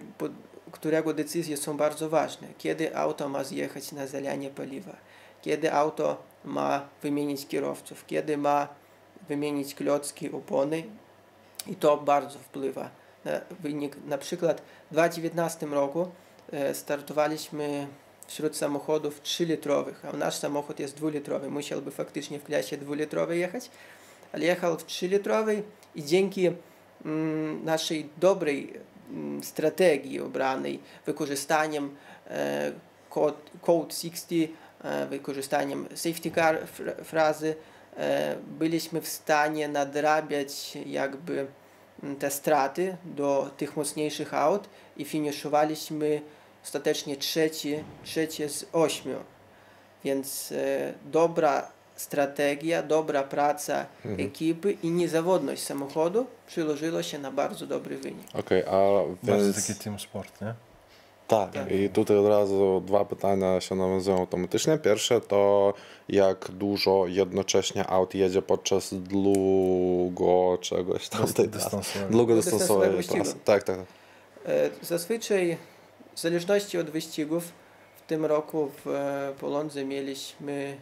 którego 0.72 1.14
decyzje 1.14 1.56
są 1.56 1.76
bardzo 1.76 2.08
ważne. 2.08 2.48
Kiedy 2.58 2.96
auto 2.96 3.28
ma 3.28 3.44
zjechać 3.44 3.92
na 3.92 4.06
zalanie 4.06 4.50
paliwa, 4.50 4.96
kiedy 5.42 5.72
auto 5.72 6.22
ma 6.44 6.88
wymienić 7.02 7.46
kierowców, 7.46 8.06
kiedy 8.06 8.36
ma 8.36 8.68
wymienić 9.28 9.74
klocki, 9.74 10.32
opony 10.32 10.82
i 11.66 11.76
to 11.76 11.96
bardzo 11.96 12.38
wpływa 12.38 12.90
na 13.24 13.40
wynik. 13.60 13.96
Na 14.06 14.18
przykład 14.18 14.60
w 14.90 14.92
2019 14.92 15.66
roku 15.66 16.08
e, 16.52 16.74
startowaliśmy 16.74 17.86
wśród 18.26 18.56
samochodów 18.56 19.22
3-litrowych, 19.22 19.94
a 20.12 20.16
nasz 20.16 20.34
samochód 20.34 20.80
jest 20.80 21.00
2-litrowy. 21.00 21.50
Musiałby 21.50 21.90
faktycznie 21.90 22.38
w 22.38 22.44
klasie 22.44 22.78
2-litrowej 22.78 23.32
jechać, 23.32 23.70
ale 24.32 24.44
jechał 24.44 24.78
w 24.78 24.86
3-litrowej 24.86 25.62
i 25.94 26.04
dzięki 26.04 26.50
mm, 27.04 27.64
naszej 27.64 28.08
dobrej 28.16 28.72
mm, 29.10 29.44
strategii 29.44 30.20
obranej, 30.20 30.80
wykorzystaniem 31.06 31.96
e, 32.26 32.72
code, 33.10 33.38
code 33.62 33.94
60, 33.94 34.50
e, 34.84 35.06
wykorzystaniem 35.06 35.88
safety 35.94 36.30
car 36.30 36.58
frazy, 37.04 37.54
byliśmy 38.58 39.00
w 39.00 39.08
stanie 39.08 39.68
nadrabiać 39.68 40.78
jakby 40.86 41.46
mm, 42.02 42.16
te 42.16 42.30
straty 42.30 42.96
do 43.04 43.50
tych 43.56 43.76
mocniejszych 43.76 44.34
aut 44.34 44.68
i 44.96 45.04
finiszowaliśmy 45.04 46.22
ostatecznie 46.64 47.16
trzeci, 47.16 47.84
trzecie 48.04 48.48
z 48.48 48.66
ośmiu. 48.72 49.16
Więc 50.04 50.52
e, 50.52 50.92
dobra 51.04 51.70
strategia, 51.96 52.82
dobra 52.82 53.22
praca 53.22 53.86
mhm. 54.04 54.28
ekipy 54.28 54.72
i 54.72 54.90
niezawodność 54.90 55.62
samochodu 55.62 56.26
przyłożyło 56.46 57.02
się 57.02 57.18
na 57.18 57.30
bardzo 57.30 57.66
dobry 57.66 57.98
wynik. 57.98 58.26
Okej, 58.34 58.64
okay, 58.64 58.74
a 58.74 59.04
więc... 59.04 59.18
Bardzo 59.22 59.60
taki 59.60 59.74
team 59.74 59.98
sport, 59.98 60.40
nie? 60.40 60.54
Tak, 61.30 61.52
tak, 61.52 61.72
i 61.72 61.88
tutaj 61.88 62.16
od 62.16 62.26
razu 62.26 62.82
dwa 62.86 63.04
pytania 63.04 63.60
się 63.60 63.74
nawiązują 63.74 64.18
automatycznie. 64.18 64.78
Pierwsze 64.78 65.20
to 65.20 65.74
jak 66.08 66.50
dużo 66.50 67.06
jednocześnie 67.06 67.86
aut 67.86 68.14
jedzie 68.14 68.42
podczas 68.42 68.94
długo 68.94 70.58
czegoś 70.60 71.08
tam 71.08 71.32
tej 71.32 71.48
Długodystansowej 72.10 73.04
trasy. 73.04 73.34
Tak, 73.44 73.62
tak, 73.62 73.76
tak. 73.76 73.86
E, 74.46 74.70
zazwyczaj 74.82 75.56
w 76.14 76.20
zależności 76.20 76.78
od 76.78 76.90
wyścigów, 76.90 77.52
w 77.96 78.02
tym 78.06 78.24
roku 78.24 78.70
w 78.84 78.88
e, 78.88 79.32
Polondze 79.40 79.84
mieliśmy 79.84 80.76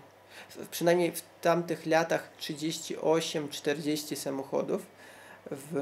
przynajmniej 0.70 1.12
w 1.12 1.22
tamtych 1.40 1.86
latach 1.86 2.30
38-40 2.40 4.16
samochodów 4.16 4.86
w 5.50 5.74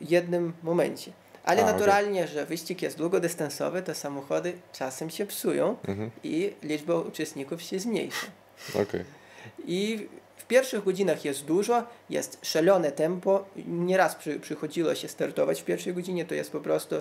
jednym 0.00 0.52
momencie. 0.62 1.12
Ale 1.46 1.62
A, 1.62 1.72
naturalnie, 1.72 2.20
okay. 2.20 2.32
że 2.32 2.46
wyścig 2.46 2.82
jest 2.82 2.98
długodystansowy, 2.98 3.82
to 3.82 3.94
samochody 3.94 4.52
czasem 4.72 5.10
się 5.10 5.26
psują 5.26 5.76
mhm. 5.88 6.10
i 6.24 6.52
liczba 6.62 6.94
uczestników 6.94 7.62
się 7.62 7.78
zmniejsza. 7.78 8.26
Okay. 8.74 9.04
I 9.66 10.08
w 10.46 10.48
pierwszych 10.48 10.84
godzinach 10.84 11.24
jest 11.24 11.44
dużo, 11.44 11.84
jest 12.10 12.38
szalone 12.42 12.92
tempo. 12.92 13.44
Nieraz 13.66 14.14
przy, 14.14 14.40
przychodziło 14.40 14.94
się 14.94 15.08
startować 15.08 15.62
w 15.62 15.64
pierwszej 15.64 15.94
godzinie, 15.94 16.24
to 16.24 16.34
jest 16.34 16.52
po 16.52 16.60
prostu 16.60 16.96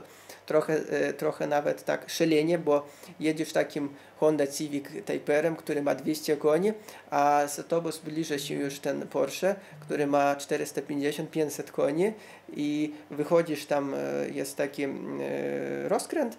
trochę, 0.46 0.74
e, 0.74 1.14
trochę 1.14 1.48
nawet 1.48 1.86
tak 1.86 2.10
szalenie, 2.10 2.58
bo 2.58 2.86
jedziesz 3.20 3.54
takim 3.54 3.90
Honda 4.18 4.48
Civic 4.48 4.86
Typerem, 5.06 5.56
który 5.56 5.82
ma 5.82 5.96
200 5.96 6.38
koni, 6.38 6.74
a 7.10 7.44
z 7.48 7.68
tobą 7.68 7.92
zbliża 7.92 8.40
się 8.40 8.56
już 8.56 8.80
ten 8.80 9.08
Porsche, 9.08 9.56
który 9.82 10.08
ma 10.08 10.36
450-500 10.36 11.72
koni 11.72 12.14
i 12.54 12.94
wychodzisz 13.12 13.66
tam, 13.66 13.94
e, 13.94 14.30
jest 14.30 14.56
taki 14.58 14.84
e, 14.84 14.90
rozkręt 15.90 16.38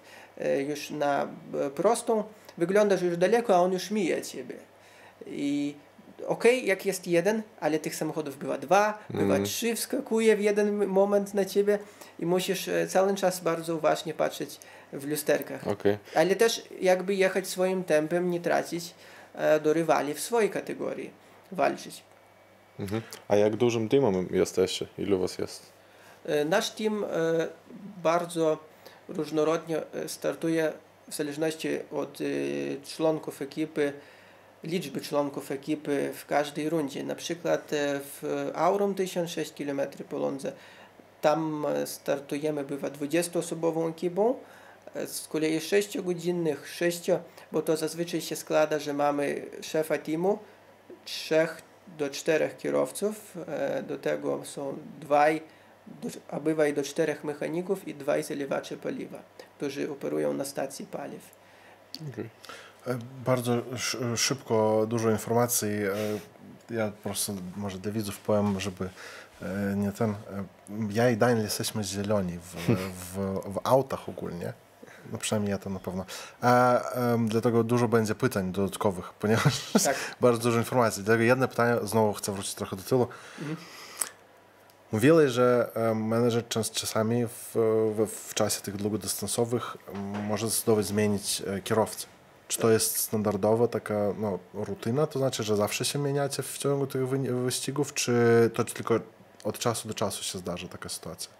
już 0.68 0.90
na 0.90 1.28
prostą, 1.74 2.24
wyglądasz 2.58 3.02
już 3.02 3.16
daleko, 3.16 3.56
a 3.56 3.58
on 3.58 3.72
już 3.72 3.90
mija 3.90 4.20
ciebie. 4.20 4.54
I 5.26 5.74
ok, 6.26 6.44
jak 6.64 6.86
jest 6.86 7.06
jeden, 7.06 7.42
ale 7.60 7.78
tych 7.78 7.94
samochodów 7.96 8.38
bywa 8.38 8.58
dwa, 8.58 8.98
bywa 9.10 9.34
mm. 9.34 9.44
trzy, 9.44 9.74
wskakuje 9.74 10.36
w 10.36 10.40
jeden 10.40 10.86
moment 10.86 11.34
na 11.34 11.44
ciebie 11.44 11.78
i 12.18 12.26
musisz 12.26 12.68
e, 12.68 12.86
cały 12.86 13.14
czas 13.14 13.40
bardzo 13.40 13.76
uważnie 13.76 14.14
patrzeć 14.14 14.60
w 14.92 15.06
lusterkach. 15.08 15.68
Okay. 15.68 15.98
Ale 16.14 16.36
też 16.36 16.62
jakby 16.80 17.14
jechać 17.14 17.48
swoim 17.48 17.84
tempem, 17.84 18.30
nie 18.30 18.40
tracić 18.40 18.94
e, 19.34 19.60
do 19.60 19.72
rywali 19.72 20.14
w 20.14 20.20
swojej 20.20 20.50
kategorii, 20.50 21.10
walczyć. 21.52 22.02
Mhm. 22.78 23.02
A 23.28 23.36
jak 23.36 23.56
dużym 23.56 23.88
teamem 23.88 24.28
jesteście? 24.30 24.86
Ilu 24.98 25.18
was 25.18 25.38
jest? 25.38 25.72
E, 26.26 26.44
nasz 26.44 26.70
team 26.70 27.04
bardzo 28.02 28.58
różnorodnie 29.08 29.82
startuje 30.06 30.72
w 31.10 31.14
zależności 31.14 31.68
od 31.92 32.18
członków 32.96 33.42
ekipy 33.42 33.92
liczby 34.66 35.00
członków 35.00 35.50
ekipy 35.50 36.12
w 36.14 36.26
każdej 36.26 36.70
rundzie. 36.70 37.04
Na 37.04 37.14
przykład 37.14 37.72
e, 37.72 38.00
w 38.00 38.50
Aurum 38.54 38.94
1006 38.94 39.52
km 39.52 39.80
po 40.08 40.18
Lądze 40.18 40.52
tam 41.20 41.66
e, 41.66 41.86
startujemy 41.86 42.64
bywa 42.64 42.88
20-osobową 42.88 43.90
ekipą, 43.90 44.34
e, 44.94 45.06
z 45.06 45.28
kolei 45.28 45.58
6-godzinnych, 45.58 46.66
6, 46.66 47.10
bo 47.52 47.62
to 47.62 47.76
zazwyczaj 47.76 48.20
się 48.20 48.36
składa, 48.36 48.78
że 48.78 48.92
mamy 48.92 49.46
szefa 49.62 49.98
teamu, 49.98 50.38
3 51.04 51.48
do 51.98 52.10
4 52.10 52.50
kierowców, 52.58 53.36
do 53.88 53.98
tego 53.98 54.44
są 54.44 54.78
dwaj, 55.00 55.42
a 56.30 56.40
bywa 56.40 56.66
i 56.66 56.72
do 56.72 56.82
4 56.82 57.16
mechaników 57.24 57.88
i 57.88 57.94
dwaj 57.94 58.22
zalewacze 58.22 58.76
paliwa, 58.76 59.22
którzy 59.56 59.90
operują 59.90 60.32
na 60.32 60.44
stacji 60.44 60.86
paliw. 60.86 61.30
Okay. 62.12 62.28
Bardzo 63.24 63.62
szybko, 64.16 64.86
dużo 64.88 65.10
informacji. 65.10 65.70
Ja 66.70 66.90
po 66.90 67.08
prostu 67.08 67.36
może 67.56 67.78
dla 67.78 67.92
widzów 67.92 68.18
powiem, 68.18 68.60
żeby 68.60 68.88
nie 69.76 69.92
ten. 69.92 70.14
Ja 70.90 71.10
i 71.10 71.16
Daniel 71.16 71.44
jesteśmy 71.44 71.84
zieloni 71.84 72.38
w, 72.38 72.54
w, 72.54 73.18
w 73.54 73.60
autach 73.64 74.08
ogólnie. 74.08 74.52
No 75.12 75.18
przynajmniej 75.18 75.50
ja 75.50 75.58
to 75.58 75.70
na 75.70 75.80
pewno. 75.80 76.04
A, 76.40 76.80
um, 76.96 77.28
dlatego 77.28 77.64
dużo 77.64 77.88
będzie 77.88 78.14
pytań 78.14 78.52
dodatkowych, 78.52 79.12
ponieważ 79.20 79.72
tak. 79.84 79.96
bardzo 80.20 80.42
dużo 80.42 80.58
informacji. 80.58 81.02
Dlatego 81.02 81.24
jedno 81.24 81.48
pytanie, 81.48 81.76
znowu 81.82 82.12
chcę 82.12 82.32
wrócić 82.32 82.54
trochę 82.54 82.76
do 82.76 82.82
tyłu. 82.82 83.06
Mhm. 83.38 83.56
Mówili, 84.92 85.28
że 85.28 85.70
menedżer 85.94 86.48
czas, 86.48 86.70
czasami 86.70 87.26
w, 87.26 87.50
w, 87.96 88.06
w, 88.06 88.34
czasie 88.34 88.60
tych 88.60 88.76
długodystansowych 88.76 89.76
może 90.28 90.48
zdecydować 90.48 90.86
zmienić 90.86 91.42
e, 91.46 91.60
kierowcę. 91.60 92.06
Czy 92.48 92.58
to 92.58 92.70
jest 92.70 92.96
standardowa 92.96 93.68
taka 93.68 94.14
no, 94.18 94.38
rutyna, 94.54 95.06
to 95.06 95.18
znaczy, 95.18 95.42
że 95.42 95.56
zawsze 95.56 95.84
się 95.84 95.98
mieniacie 95.98 96.42
w 96.42 96.58
ciągu 96.58 96.86
tych 96.86 97.08
wyścigów, 97.08 97.94
czy 97.94 98.14
to 98.54 98.64
tylko 98.64 99.00
od 99.44 99.58
czasu 99.58 99.88
do 99.88 99.94
czasu 99.94 100.24
się 100.24 100.38
zdarza 100.38 100.68
taka 100.68 100.88
sytuacja? 100.88 101.30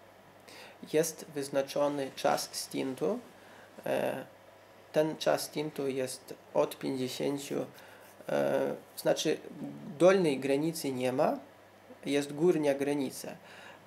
Jest 0.93 1.25
wyznaczony 1.35 2.11
czas 2.15 2.49
stintu. 2.51 3.19
E, 3.85 4.25
ten 4.93 5.17
czas 5.17 5.41
stintu 5.41 5.87
jest 5.87 6.33
od 6.53 6.79
50, 6.79 7.41
e, 8.29 8.75
znaczy 8.97 9.37
dolnej 9.99 10.39
granicy 10.39 10.91
nie 10.91 11.13
ma, 11.13 11.39
jest 12.05 12.33
górnia 12.33 12.73
granica. 12.73 13.27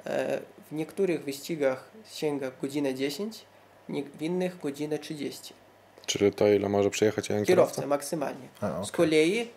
E, 0.06 0.40
w 0.70 0.72
niektórych 0.72 1.24
wyścigach 1.24 1.90
sięga 2.12 2.50
godzinę 2.62 2.94
10, 2.94 3.44
w 3.88 4.22
innych 4.22 4.60
godzinę 4.60 4.98
30. 4.98 5.54
Czyli 6.10 6.32
to 6.32 6.48
ile 6.48 6.68
może 6.68 6.90
przyjechać 6.90 7.28
jeden 7.28 7.44
kierowca? 7.44 7.74
Kierowca 7.74 7.88
maksymalnie. 7.88 8.48
A, 8.60 8.70
okay. 8.70 8.84
Z 8.84 8.92
kolei, 8.92 9.50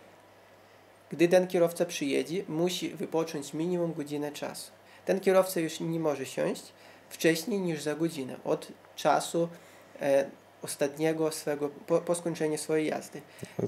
gdy 1.12 1.28
ten 1.28 1.48
kierowca 1.48 1.86
przyjedzie, 1.86 2.44
musi 2.48 2.90
wypocząć 2.90 3.54
minimum 3.54 3.94
godzinę 3.94 4.32
czasu. 4.32 4.72
Ten 5.06 5.20
kierowca 5.20 5.60
już 5.60 5.80
nie 5.80 6.00
może 6.00 6.26
siąść, 6.26 6.64
wcześniej 7.10 7.60
niż 7.60 7.82
za 7.82 7.96
godzinę 7.96 8.36
od 8.44 8.68
czasu 8.96 9.50
e, 10.02 10.26
ostatniego 10.62 11.32
swego, 11.32 11.70
po, 11.70 12.02
po 12.02 12.16
skończeniu 12.16 12.58
swojej 12.58 12.88
jazdy. 12.88 13.22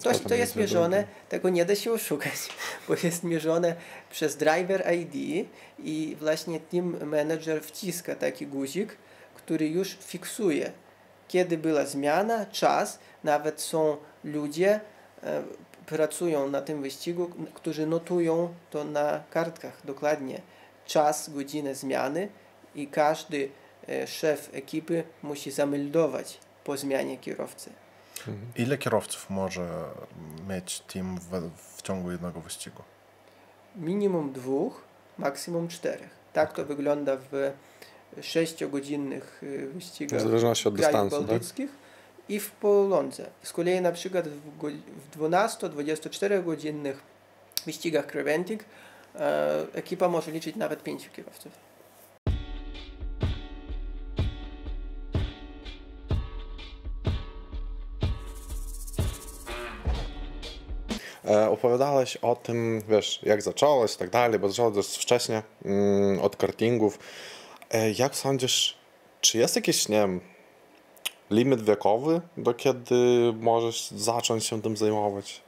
To, 0.03 0.19
to 0.19 0.35
jest 0.35 0.55
mierzone, 0.55 1.07
tego 1.29 1.49
nie 1.49 1.65
da 1.65 1.75
się 1.75 1.91
oszukać, 1.91 2.33
bo 2.87 2.95
jest 3.03 3.23
mierzone 3.23 3.75
przez 4.11 4.37
driver 4.37 4.93
ID 4.93 5.47
i 5.79 6.17
właśnie 6.19 6.59
team 6.59 7.09
manager 7.09 7.63
wciska 7.63 8.15
taki 8.15 8.47
guzik, 8.47 8.97
który 9.35 9.69
już 9.69 9.97
fiksuje, 10.01 10.71
kiedy 11.27 11.57
była 11.57 11.85
zmiana, 11.85 12.45
czas, 12.45 12.99
nawet 13.23 13.61
są 13.61 13.97
ludzie, 14.23 14.79
e, 15.23 15.43
pracują 15.85 16.49
na 16.49 16.61
tym 16.61 16.81
wyścigu, 16.81 17.31
którzy 17.53 17.87
notują 17.87 18.53
to 18.69 18.83
na 18.83 19.23
kartkach 19.29 19.81
dokładnie 19.85 20.41
czas, 20.85 21.29
godzinę 21.29 21.75
zmiany 21.75 22.27
i 22.75 22.87
każdy 22.87 23.49
e, 23.89 24.07
szef 24.07 24.49
ekipy 24.53 25.03
musi 25.23 25.51
zameldować 25.51 26.39
po 26.63 26.77
zmianie 26.77 27.17
kierowcy. 27.17 27.69
Mhm. 28.17 28.51
Ile 28.55 28.77
kierowców 28.77 29.29
może 29.29 29.83
mieć 30.49 30.79
team 30.79 31.19
w, 31.19 31.51
w 31.75 31.81
ciągu 31.81 32.11
jednego 32.11 32.41
wyścigu? 32.41 32.83
Minimum 33.75 34.33
dwóch, 34.33 34.83
maksimum 35.17 35.67
czterech. 35.67 36.09
Tak 36.33 36.51
okay. 36.51 36.65
to 36.65 36.67
wygląda 36.67 37.17
w 37.31 37.51
sześciogodzinnych 38.21 39.43
y, 39.43 39.67
wyścigach 39.67 40.19
w 40.19 40.23
zależności 40.23 40.67
od 40.67 40.75
dystansu, 40.75 41.17
tak? 41.17 41.27
bałtyckich 41.27 41.69
tak? 41.69 42.29
i 42.29 42.39
w 42.39 42.51
Polonce. 42.51 43.29
Z 43.43 43.53
kolei 43.53 43.81
na 43.81 43.91
przykład 43.91 44.27
w 44.27 45.17
12-24 45.17 46.45
godzinnych 46.45 47.01
wyścigach 47.65 48.07
Creventic 48.07 48.61
e, 49.15 49.65
ekipa 49.73 50.09
może 50.09 50.31
liczyć 50.31 50.55
nawet 50.55 50.83
pięciu 50.83 51.11
kierowców. 51.11 51.51
E, 61.27 61.49
opowiadałeś 61.49 62.17
o 62.17 62.35
tym, 62.35 62.81
wiesz, 62.89 63.19
jak 63.23 63.41
zacząłeś 63.41 63.93
i 63.93 63.97
tak 63.97 64.09
dalej, 64.09 64.39
bo 64.39 64.49
zacząłeś 64.49 64.75
dość 64.75 64.97
wcześnie 64.97 65.43
mm, 65.65 66.21
od 66.21 66.35
kartingów. 66.35 66.99
E, 67.75 67.91
jak 67.91 68.15
sądzisz, 68.15 68.77
czy 69.21 69.37
jest 69.37 69.55
jakiś, 69.55 69.89
nie 69.89 69.97
wiem, 69.97 70.21
limit 71.31 71.61
wiekowy, 71.61 72.21
do 72.37 72.53
kiedy 72.53 72.95
możesz 73.39 73.91
zacząć 73.91 74.45
się 74.45 74.61
tym 74.61 74.77
zajmować? 74.77 75.41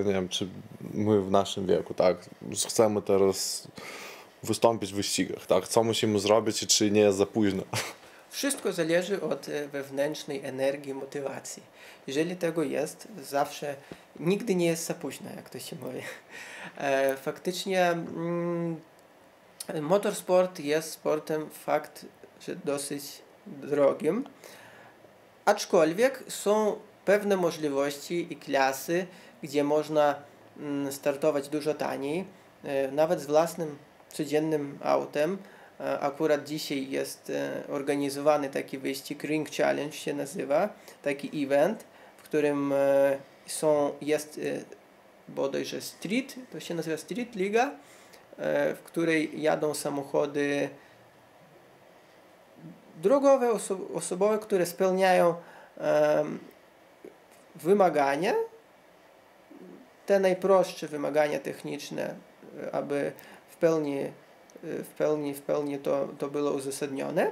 E, 0.00 0.04
nie 0.04 0.12
wiem, 0.12 0.28
czy 0.28 0.48
my 0.94 1.22
w 1.22 1.30
naszym 1.30 1.66
wieku, 1.66 1.94
tak, 1.94 2.16
chcemy 2.66 3.02
teraz 3.02 3.68
wystąpić 4.42 4.92
w 4.92 4.96
wyścigach, 4.96 5.46
tak, 5.46 5.68
co 5.68 5.84
musimy 5.84 6.18
zrobić 6.20 6.62
i 6.62 6.66
czy 6.66 6.90
nie 6.90 7.00
jest 7.00 7.18
za 7.18 7.26
późno? 7.26 7.62
Wszystko 8.30 8.72
zależy 8.72 9.22
od 9.22 9.48
e, 9.48 9.68
wewnętrznej 9.68 10.44
energii, 10.44 10.94
motywacji. 10.94 11.62
Jeżeli 12.06 12.36
tego 12.36 12.62
jest, 12.62 13.08
zawsze, 13.22 13.76
nigdy 14.20 14.54
nie 14.54 14.66
jest 14.66 14.86
za 14.86 14.94
późno, 14.94 15.30
jak 15.36 15.50
to 15.50 15.58
się 15.58 15.76
mówi. 15.76 16.00
Faktycznie 17.22 17.86
mm, 17.86 18.76
motorsport 19.82 20.60
jest 20.60 20.90
sportem 20.90 21.50
fakt, 21.50 22.06
że 22.40 22.56
dosyć 22.56 23.02
drogim, 23.46 24.24
aczkolwiek 25.44 26.24
są 26.28 26.76
pewne 27.04 27.36
możliwości 27.36 28.32
i 28.32 28.36
klasy, 28.36 29.06
gdzie 29.42 29.64
można 29.64 30.14
mm, 30.58 30.92
startować 30.92 31.48
dużo 31.48 31.74
taniej, 31.74 32.24
e, 32.64 32.92
nawet 32.92 33.20
z 33.20 33.26
własnym 33.26 33.78
codziennym 34.08 34.78
autem, 34.82 35.38
Akurat 36.00 36.44
dzisiaj 36.44 36.90
jest 36.90 37.30
e, 37.30 37.62
organizowany 37.68 38.48
taki 38.50 38.78
wyścig, 38.78 39.22
Ring 39.22 39.50
Challenge 39.50 39.96
się 39.96 40.14
nazywa, 40.14 40.68
taki 41.02 41.44
event, 41.44 41.84
w 42.16 42.22
którym 42.22 42.72
e, 42.72 43.18
są, 43.46 43.92
jest 44.00 44.40
e, 44.44 44.64
bodajże 45.28 45.80
street, 45.80 46.34
to 46.52 46.60
się 46.60 46.74
nazywa 46.74 46.96
Street 46.96 47.34
Liga, 47.34 47.70
w 48.38 48.78
której 48.84 49.42
jadą 49.42 49.74
samochody 49.74 50.68
drogowe, 53.02 53.50
oso 53.50 53.78
osobowe, 53.94 54.38
które 54.38 54.66
spełniają 54.66 55.34
wymagania, 57.54 58.34
te 60.06 60.20
najprostsze 60.20 60.88
wymagania 60.88 61.38
techniczne, 61.38 62.14
aby 62.72 63.12
w 63.48 63.56
pełni 63.56 64.10
w 64.62 64.88
pełni, 64.98 65.34
w 65.34 65.42
pełni 65.42 65.78
to, 65.78 66.08
to 66.18 66.28
było 66.28 66.50
uzasadnione. 66.50 67.30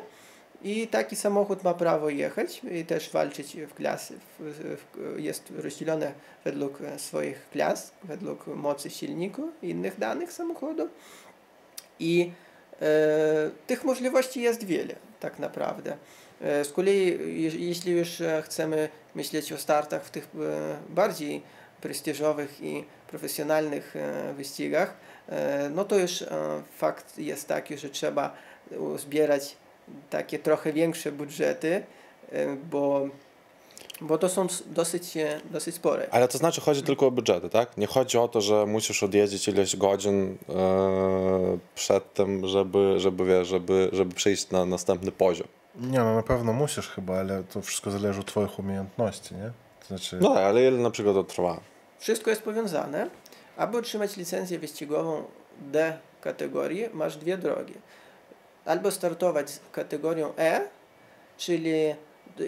I 0.62 0.88
taki 0.88 1.16
samochód 1.16 1.64
ma 1.64 1.74
prawo 1.74 2.10
jechać 2.10 2.62
i 2.70 2.84
też 2.84 3.10
walczyć 3.10 3.56
w 3.68 3.74
klasy. 3.74 4.18
Jest 5.16 5.52
rozdzielone 5.58 6.12
według 6.44 6.78
swoich 6.96 7.50
klas, 7.50 7.92
według 8.04 8.46
mocy 8.46 8.90
silniku 8.90 9.50
i 9.62 9.70
innych 9.70 9.98
danych 9.98 10.32
samochodu. 10.32 10.88
I 11.98 12.32
e, 12.82 12.86
tych 13.66 13.84
możliwości 13.84 14.40
jest 14.40 14.64
wiele, 14.64 14.94
tak 15.20 15.38
naprawdę. 15.38 15.96
E, 16.40 16.64
z 16.64 16.72
kolei, 16.72 17.18
jeśli 17.66 17.92
już 17.92 18.22
chcemy 18.42 18.88
myśleć 19.14 19.52
o 19.52 19.58
startach 19.58 20.04
w 20.04 20.10
tych 20.10 20.24
e, 20.24 20.78
bardziej 20.88 21.42
prestiżowych 21.80 22.60
i 22.60 22.84
profesjonalnych 23.06 23.96
e, 23.96 24.34
wyścigach, 24.34 24.94
e, 25.28 25.70
no 25.70 25.84
to 25.84 25.98
już 25.98 26.22
e, 26.22 26.28
fakt 26.76 27.18
jest 27.18 27.48
taki, 27.48 27.78
że 27.78 27.90
trzeba 27.90 28.34
zbierać 28.96 29.56
takie 30.10 30.38
trochę 30.38 30.72
większe 30.72 31.12
budżety, 31.12 31.82
bo 32.70 33.08
bo 34.00 34.18
to 34.18 34.28
są 34.28 34.46
dosyć, 34.66 35.18
dosyć 35.50 35.74
spore. 35.74 36.06
Ale 36.10 36.28
to 36.28 36.38
znaczy 36.38 36.60
chodzi 36.60 36.82
tylko 36.82 37.06
o 37.06 37.10
budżety, 37.10 37.48
tak? 37.48 37.76
Nie 37.76 37.86
chodzi 37.86 38.18
o 38.18 38.28
to, 38.28 38.40
że 38.40 38.66
musisz 38.66 39.02
odjeździć 39.02 39.48
ileś 39.48 39.76
godzin 39.76 40.38
e, 40.48 41.58
przed 41.74 42.14
tym, 42.14 42.46
żeby, 42.46 43.00
żeby, 43.00 43.24
wiesz, 43.24 43.48
żeby, 43.48 43.90
żeby 43.92 44.14
przejść 44.14 44.50
na 44.50 44.64
następny 44.64 45.12
poziom. 45.12 45.48
Nie, 45.80 45.98
no 45.98 46.14
na 46.14 46.22
pewno 46.22 46.52
musisz 46.52 46.88
chyba, 46.88 47.18
ale 47.18 47.44
to 47.44 47.62
wszystko 47.62 47.90
zależy 47.90 48.20
od 48.20 48.26
twoich 48.26 48.58
umiejętności, 48.58 49.34
nie? 49.34 49.50
To 49.80 49.86
znaczy... 49.86 50.18
No 50.20 50.34
ale 50.34 50.68
ile 50.68 50.78
na 50.78 50.90
przykład 50.90 51.14
to 51.14 51.24
trwa? 51.24 51.60
Wszystko 51.98 52.30
jest 52.30 52.42
powiązane. 52.42 53.10
Aby 53.56 53.78
otrzymać 53.78 54.16
licencję 54.16 54.58
wyścigową 54.58 55.22
D 55.60 55.98
kategorii, 56.20 56.88
masz 56.92 57.16
dwie 57.16 57.38
drogi. 57.38 57.74
Albo 58.66 58.90
startować 58.90 59.50
z 59.50 59.60
kategorią 59.72 60.32
E, 60.38 60.60
czyli 61.36 61.94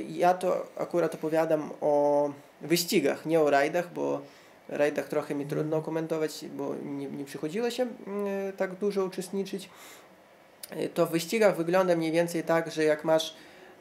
ja 0.08 0.34
to 0.34 0.66
akurat 0.76 1.14
opowiadam 1.14 1.70
o 1.80 2.30
wyścigach, 2.60 3.26
nie 3.26 3.40
o 3.40 3.50
rajdach, 3.50 3.92
bo 3.92 4.20
rajdach 4.68 5.08
trochę 5.08 5.34
mi 5.34 5.46
trudno 5.46 5.82
komentować, 5.82 6.44
bo 6.56 6.74
nie, 6.84 7.06
nie 7.06 7.24
przychodziło 7.24 7.70
się 7.70 7.82
mm, 7.82 8.52
tak 8.52 8.74
dużo 8.74 9.04
uczestniczyć. 9.04 9.70
To 10.94 11.06
w 11.06 11.10
wyścigach 11.10 11.56
wygląda 11.56 11.96
mniej 11.96 12.12
więcej 12.12 12.42
tak, 12.42 12.72
że 12.72 12.84
jak 12.84 13.04
masz 13.04 13.34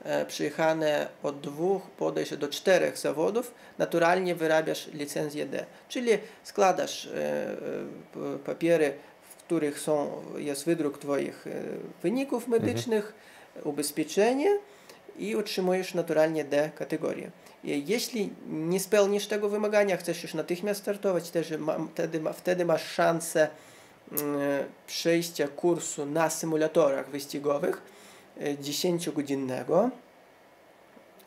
E, 0.04 0.26
przyjechane 0.26 1.08
od 1.23 1.39
dwóch, 1.39 1.82
podejść 1.89 2.38
do 2.38 2.47
czterech 2.47 2.97
zawodów, 2.97 3.54
naturalnie 3.78 4.36
wyrabiasz 4.36 4.88
licencję 4.88 5.45
D. 5.45 5.65
Czyli 5.89 6.12
składasz 6.43 7.06
e, 7.06 7.12
e, 8.36 8.38
papiery, 8.45 8.93
których 9.48 9.80
są, 9.80 10.24
jest 10.38 10.66
wydruk 10.66 10.98
Twoich 10.98 11.46
wyników 12.04 12.44
mhm. 12.44 12.62
medycznych, 12.62 13.14
mhm. 13.56 13.70
ubezpieczenie 13.74 14.58
i 15.18 15.36
otrzymujesz 15.36 15.94
naturalnie 15.94 16.44
D 16.44 16.72
kategorię. 16.76 17.32
Jeśli 17.64 18.30
nie 18.48 18.80
spełnisz 18.80 19.28
tego 19.28 19.50
wymagania, 19.50 19.98
chcesz 19.98 20.24
już 20.24 20.34
natychmiast 20.34 20.82
startować, 20.82 21.32
też 21.32 21.54
wtedy, 21.94 22.22
wtedy 22.34 22.66
masz 22.66 22.92
szansę 22.92 23.50
przejścia 24.88 25.48
kursu 25.48 26.06
na 26.06 26.30
symulatorach 26.30 27.10
wyścigowych 27.10 27.82
10-godzinnego. 28.62 29.90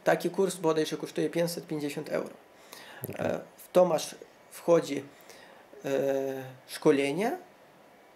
Taki 0.04 0.30
kurs 0.30 0.56
bodajże 0.56 0.96
kosztuje 0.96 1.30
550 1.30 2.08
euro. 2.08 2.34
W 3.56 3.72
to 3.72 3.84
masz, 3.84 4.14
wchodzi 4.50 5.04
e, 5.84 5.90
szkolenie, 6.68 7.36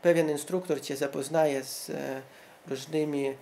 pewien 0.05 0.31
instruktor 0.31 0.81
Cię 0.81 0.97
zapoznaje 0.97 1.64
z 1.64 1.90
e, 1.90 2.23
różnymi 2.69 3.35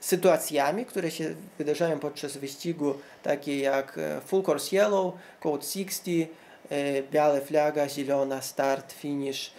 sytuacjami, 0.00 0.86
które 0.86 1.10
się 1.10 1.34
wydarzają 1.58 1.98
podczas 1.98 2.36
wyścigu, 2.36 2.94
takie 3.22 3.58
jak 3.58 3.98
e, 3.98 4.20
Full 4.20 4.42
Course 4.48 4.76
Yellow, 4.76 5.14
Code 5.40 5.62
60, 5.62 6.08
e, 6.08 7.02
biała 7.02 7.40
flaga, 7.40 7.88
zielona, 7.88 8.42
start, 8.42 8.92
finish 8.92 9.52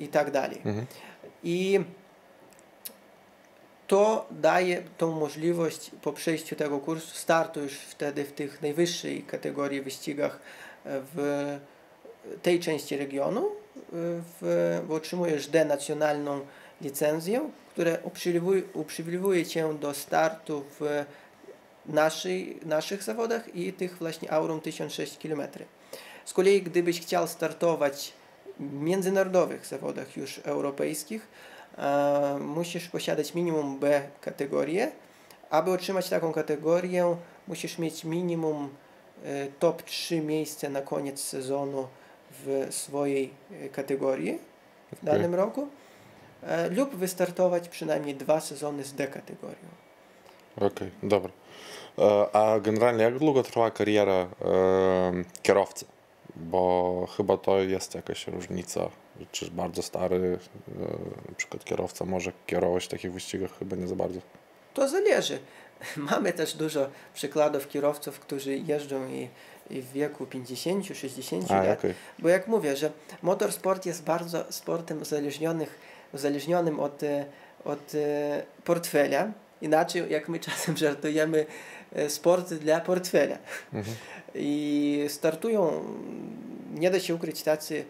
i 0.00 0.08
tak 0.08 0.30
dalej. 0.30 0.56
Mhm. 0.64 0.86
I 1.44 1.80
to 3.86 4.26
daje 4.30 4.82
tą 4.98 5.12
możliwość 5.12 5.90
po 6.02 6.12
przejściu 6.12 6.56
tego 6.56 6.78
kursu 6.78 7.16
startu 7.16 7.60
już 7.60 7.72
wtedy 7.72 8.24
w 8.24 8.32
tych 8.32 8.62
najwyższej 8.62 9.22
kategorii 9.22 9.82
wyścigach 9.82 10.40
w 10.84 11.58
tej 12.42 12.60
części 12.60 12.96
regionu, 12.96 13.50
w, 13.92 14.80
bo 14.88 14.94
otrzymujesz 14.94 15.46
D 15.46 15.64
nacjonalną 15.64 16.40
licencję, 16.80 17.50
która 17.70 17.92
uprzywilejuje, 18.02 18.62
uprzywilejuje 18.74 19.46
cię 19.46 19.74
do 19.74 19.94
startu 19.94 20.64
w 20.80 21.04
naszej, 21.86 22.60
naszych 22.64 23.02
zawodach 23.02 23.54
i 23.54 23.72
tych 23.72 23.98
właśnie 23.98 24.32
Aurum 24.32 24.60
1006 24.60 25.18
km. 25.18 25.42
Z 26.24 26.32
kolei 26.32 26.62
gdybyś 26.62 27.00
chciał 27.00 27.26
startować 27.26 28.12
w 28.60 28.72
międzynarodowych 28.72 29.66
zawodach 29.66 30.16
już 30.16 30.38
europejskich, 30.38 31.28
e, 31.78 32.38
musisz 32.40 32.88
posiadać 32.88 33.34
minimum 33.34 33.78
B 33.78 34.02
kategorię. 34.20 34.90
Aby 35.50 35.70
otrzymać 35.70 36.08
taką 36.08 36.32
kategorię, 36.32 37.16
musisz 37.48 37.78
mieć 37.78 38.04
minimum 38.04 38.68
e, 39.24 39.46
top 39.58 39.82
3 39.82 40.20
miejsca 40.20 40.68
na 40.68 40.82
koniec 40.82 41.20
sezonu 41.20 41.86
w 42.44 42.66
swojej 42.70 43.30
e, 43.52 43.68
kategorii 43.68 44.38
w 44.94 45.02
Okej. 45.02 45.14
danym 45.14 45.34
roku 45.34 45.68
e, 46.42 46.70
lub 46.70 46.94
wystartować 46.94 47.68
przynajmniej 47.68 48.14
dwa 48.14 48.40
sezony 48.40 48.84
z 48.84 48.92
D 48.92 49.06
kategorią. 49.06 49.68
Okej, 50.56 50.90
dobra. 51.02 51.32
E, 51.98 52.36
A 52.36 52.60
generalnie 52.60 53.04
jak 53.04 53.18
długo 53.18 53.42
trwa 53.42 53.70
kariera 53.70 54.26
kierowcy? 55.42 55.84
Bo 56.36 57.08
chyba 57.16 57.36
to 57.36 57.58
jest 57.58 57.94
jakaś 57.94 58.26
różnica. 58.26 58.88
Czy 59.32 59.50
bardzo 59.50 59.82
stary 59.82 60.38
na 61.28 61.34
przykład 61.36 61.64
kierowca 61.64 62.04
może 62.04 62.32
kierować 62.46 62.84
w 62.84 62.88
takich 62.88 63.12
wyścigach? 63.12 63.58
Chyba 63.58 63.76
nie 63.76 63.88
za 63.88 63.94
bardzo. 63.94 64.20
To 64.74 64.88
zależy. 64.88 65.38
Mamy 66.10 66.32
też 66.32 66.54
dużo 66.54 66.88
przykładów 67.14 67.68
kierowców, 67.68 68.20
którzy 68.20 68.56
jeżdżą 68.56 69.08
i 69.08 69.28
w 69.70 69.92
wieku 69.92 70.24
50-60 70.24 71.52
A, 71.52 71.62
lat. 71.62 71.78
okej. 71.78 71.94
Bo 72.18 72.28
jak 72.28 72.48
mówię, 72.48 72.76
że 72.76 72.90
motorsport 73.22 73.86
jest 73.86 74.04
bardzo 74.04 74.44
sportem 74.52 75.02
uzależnionych, 75.02 75.78
uzależnionym 76.14 76.80
od, 76.80 77.02
e, 77.02 77.26
od 77.64 77.94
e, 77.94 78.42
portfela. 78.64 79.30
Inaczej, 79.62 80.10
jak 80.12 80.28
my 80.28 80.40
czasem 80.48 80.76
żartujemy, 80.76 81.46
e, 81.92 82.10
sport 82.10 82.54
dla 82.54 82.80
portfela. 82.80 83.38
Mhm. 83.72 83.96
I 84.34 85.04
startują, 85.08 85.84
nie 86.74 86.90
da 86.90 87.00
się 87.00 87.14
ukryć, 87.14 87.42
tacy, 87.42 87.84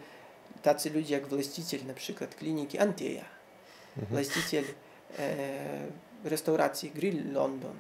tacy 0.63 0.91
ludzie 0.91 1.15
jak 1.15 1.27
właściciel 1.27 1.87
na 1.87 1.95
przykład 1.95 2.35
kliniki 2.35 2.79
Anteja, 2.79 3.25
właściciel 3.97 4.65
e, 5.19 5.37
restauracji 6.25 6.91
Grill 6.91 7.33
London. 7.33 7.77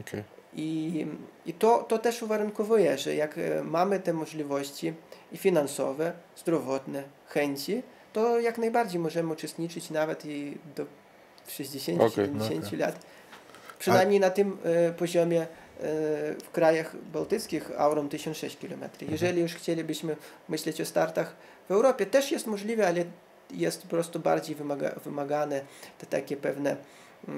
Okej. 0.00 0.22
I, 0.54 1.06
i 1.46 1.52
to, 1.52 1.82
to 1.82 1.98
też 1.98 2.22
uwarunkowuje, 2.22 2.98
że 2.98 3.14
jak 3.14 3.38
e, 3.38 3.64
mamy 3.64 4.00
te 4.00 4.12
możliwości 4.12 4.92
i 5.32 5.36
finansowe, 5.36 6.12
zdrowotne, 6.36 7.02
chęci, 7.26 7.82
to 8.12 8.40
jak 8.40 8.58
najbardziej 8.58 9.00
możemy 9.00 9.32
uczestniczyć 9.32 9.90
nawet 9.90 10.24
i 10.26 10.58
do 10.76 10.86
60-70 11.48 12.00
Okej, 12.00 12.30
okej. 12.66 12.78
lat. 12.78 13.06
Przynajmniej 13.78 14.20
na 14.20 14.30
tym 14.30 14.58
e, 14.64 14.92
poziomie 14.92 15.42
e, 15.42 15.46
w 16.44 16.50
krajach 16.52 16.96
bałtyckich 17.12 17.70
Aurum 17.80 18.08
1006 18.08 18.56
km. 18.56 18.84
Jeżeli 19.10 19.42
już 19.42 19.54
chcielibyśmy 19.54 20.16
myśleć 20.48 20.80
o 20.80 20.84
startach 20.84 21.36
w 21.68 21.70
Europie, 21.70 22.06
też 22.06 22.32
jest 22.32 22.46
możliwe, 22.46 22.86
ale 22.86 23.04
jest 23.50 23.82
po 23.82 23.88
prostu 23.88 24.20
bardziej 24.20 24.56
wymaga, 24.56 24.90
wymagane 25.04 25.60
te 25.98 26.06
takie 26.06 26.36
pewne 26.36 26.76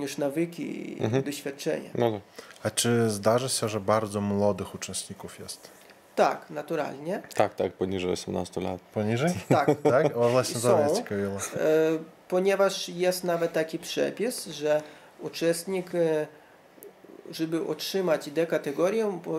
już 0.01 0.19
nawyki 0.19 0.93
i 0.99 1.03
Mhm. 1.05 1.23
doświadczenia. 1.23 1.91
No 1.95 2.11
tak. 2.11 2.21
A 2.63 2.71
czy 2.71 3.11
zdarza 3.11 3.49
się, 3.49 3.69
że 3.69 3.81
bardzo 3.81 4.21
młodych 4.21 4.75
uczestników 4.75 5.39
jest? 5.39 5.71
Tak, 6.17 6.51
naturalnie. 6.51 7.23
Tak, 7.35 7.55
tak, 7.55 7.73
poniżej 7.73 8.11
18 8.11 8.61
lat. 8.61 8.81
Poniżej? 8.81 9.31
Tak, 9.49 9.69
Tak? 9.91 10.17
O, 10.17 10.29
właśnie 10.29 10.55
to 10.55 10.61
Są. 10.61 10.85
mnie 10.85 10.95
ciekawiło. 10.97 11.37
e, 11.37 11.39
ponieważ 12.29 12.89
jest 12.89 13.25
nawet 13.25 13.53
taki 13.53 13.79
przepis, 13.79 14.47
że 14.47 14.83
uczestnik, 15.21 15.95
e, 15.95 16.27
żeby 17.31 17.67
otrzymać 17.67 18.31
D 18.31 18.47
kategorię, 18.47 19.21
po, 19.25 19.39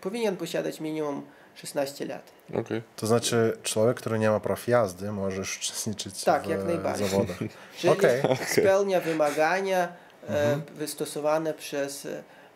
powinien 0.00 0.36
posiadać 0.36 0.80
minimum 0.80 1.22
16 1.60 2.06
lat. 2.06 2.22
Okej. 2.54 2.82
To 2.96 3.06
znaczy, 3.06 3.56
człowiek, 3.62 3.96
który 3.96 4.18
nie 4.18 4.30
ma 4.30 4.40
praw 4.40 4.68
jazdy, 4.68 5.12
może 5.12 5.36
już 5.36 5.58
uczestniczyć 5.58 6.24
Tak, 6.24 6.42
w 6.42 6.48
jak 6.50 6.64
najbardziej. 6.64 7.08
zawodach. 7.08 7.36
Jeżeli 7.84 7.98
Okej. 7.98 8.22
spełnia 8.46 9.00
wymagania 9.00 9.88
e, 10.28 10.52
Mhm. 10.52 10.62
wystosowane 10.76 11.54
przez 11.54 12.06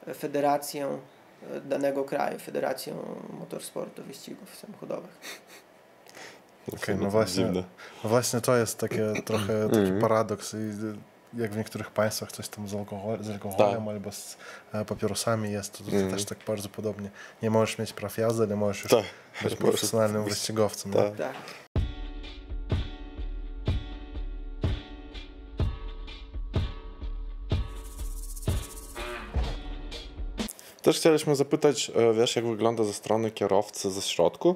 e, 0.06 0.14
federację 0.14 0.98
e, 1.56 1.60
danego 1.60 2.04
kraju, 2.04 2.38
Federację 2.38 2.94
Motorsportu 3.40 4.02
Wyścigów 4.04 4.56
Samochodowych. 4.56 5.18
Okej, 6.74 6.96
no 6.96 7.10
właśnie. 7.10 7.44
Dziwne. 7.44 7.62
No 8.04 8.10
właśnie 8.10 8.40
to 8.40 8.56
jest 8.56 8.78
takie 8.78 9.12
trochę 9.24 9.68
taki 9.68 9.78
Mhm. 9.80 10.00
paradoks. 10.00 10.54
I 10.54 10.56
jak 11.36 11.52
w 11.52 11.56
niektórych 11.56 11.90
państwach 11.90 12.32
coś 12.32 12.48
tam 12.48 12.68
z, 12.68 12.74
alkohol, 12.74 13.18
z 13.24 13.30
alkoholem 13.30 13.78
Tak. 13.84 13.88
albo 13.94 14.12
z 14.12 14.36
e, 14.72 14.84
papierosami 14.84 15.52
jest, 15.52 15.72
to 15.72 15.78
tutaj 15.84 15.94
Mhm. 15.94 16.12
też 16.16 16.24
tak 16.24 16.38
bardzo 16.46 16.68
podobnie. 16.68 17.10
Nie 17.42 17.50
możesz 17.50 17.78
mieć 17.78 17.92
praw 17.92 18.18
jazdy, 18.18 18.42
ale 18.44 18.56
możesz 18.56 18.82
już 18.82 18.90
Tak. 18.92 19.04
być 19.42 19.56
profesjonalnym 19.64 20.24
wyścigowcem. 20.24 20.92
no. 20.94 21.02
Tak. 21.02 21.16
Tak. 21.16 21.34
Też 30.82 30.96
chcieliśmy 30.98 31.36
zapytać, 31.36 31.90
e, 31.94 32.14
wiesz, 32.14 32.36
jak 32.36 32.46
wygląda 32.46 32.84
ze 32.84 32.92
strony 32.94 33.30
kierowcy 33.30 33.90
ze 33.90 34.02
środku. 34.02 34.54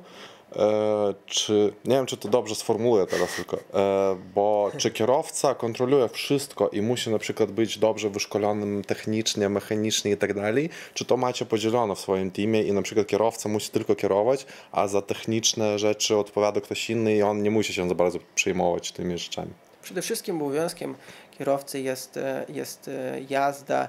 E, 0.57 1.15
czy, 1.27 1.73
nie 1.85 1.97
wiem, 1.97 2.07
czy 2.07 2.17
to 2.17 2.29
dobrze 2.29 2.55
sformułuję 2.55 3.07
teraz 3.07 3.35
tylko, 3.37 3.57
e, 3.57 4.17
bo 4.35 4.71
czy 4.77 4.91
kierowca 4.91 5.55
kontroluje 5.55 6.09
wszystko 6.09 6.69
i 6.69 6.83
musi 6.83 7.11
na 7.11 7.19
przykład 7.19 7.51
być 7.51 7.79
dobrze 7.79 8.11
wyszkolonym 8.11 8.85
technicznie, 8.85 9.49
mechanicznie 9.49 10.11
i 10.11 10.17
tak 10.17 10.35
dalej, 10.35 10.71
czy 10.95 11.05
to 11.05 11.17
macie 11.17 11.47
podzielone 11.47 11.95
w 11.95 12.01
swoim 12.01 12.31
teamie 12.31 12.63
i 12.63 12.73
na 12.73 12.83
przykład 12.83 13.07
kierowca 13.07 13.49
musi 13.49 13.71
tylko 13.71 13.95
kierować, 13.95 14.47
a 14.73 14.89
za 14.89 15.03
techniczne 15.03 15.79
rzeczy 15.79 16.17
odpowiada 16.17 16.61
ktoś 16.61 16.91
inny 16.91 17.17
i 17.17 17.23
on 17.23 17.43
nie 17.43 17.51
musi 17.51 17.75
się 17.75 17.89
za 17.89 17.95
bardzo 17.95 18.19
przejmować 18.35 18.93
tymi 18.93 19.19
rzeczami. 19.19 19.51
Przede 19.83 20.03
wszystkim 20.03 20.43
obowiązkiem 20.43 20.95
kierowcy 21.39 21.81
jest, 21.81 22.17
e, 22.17 22.47
jest 22.49 22.91
jazda 23.29 23.89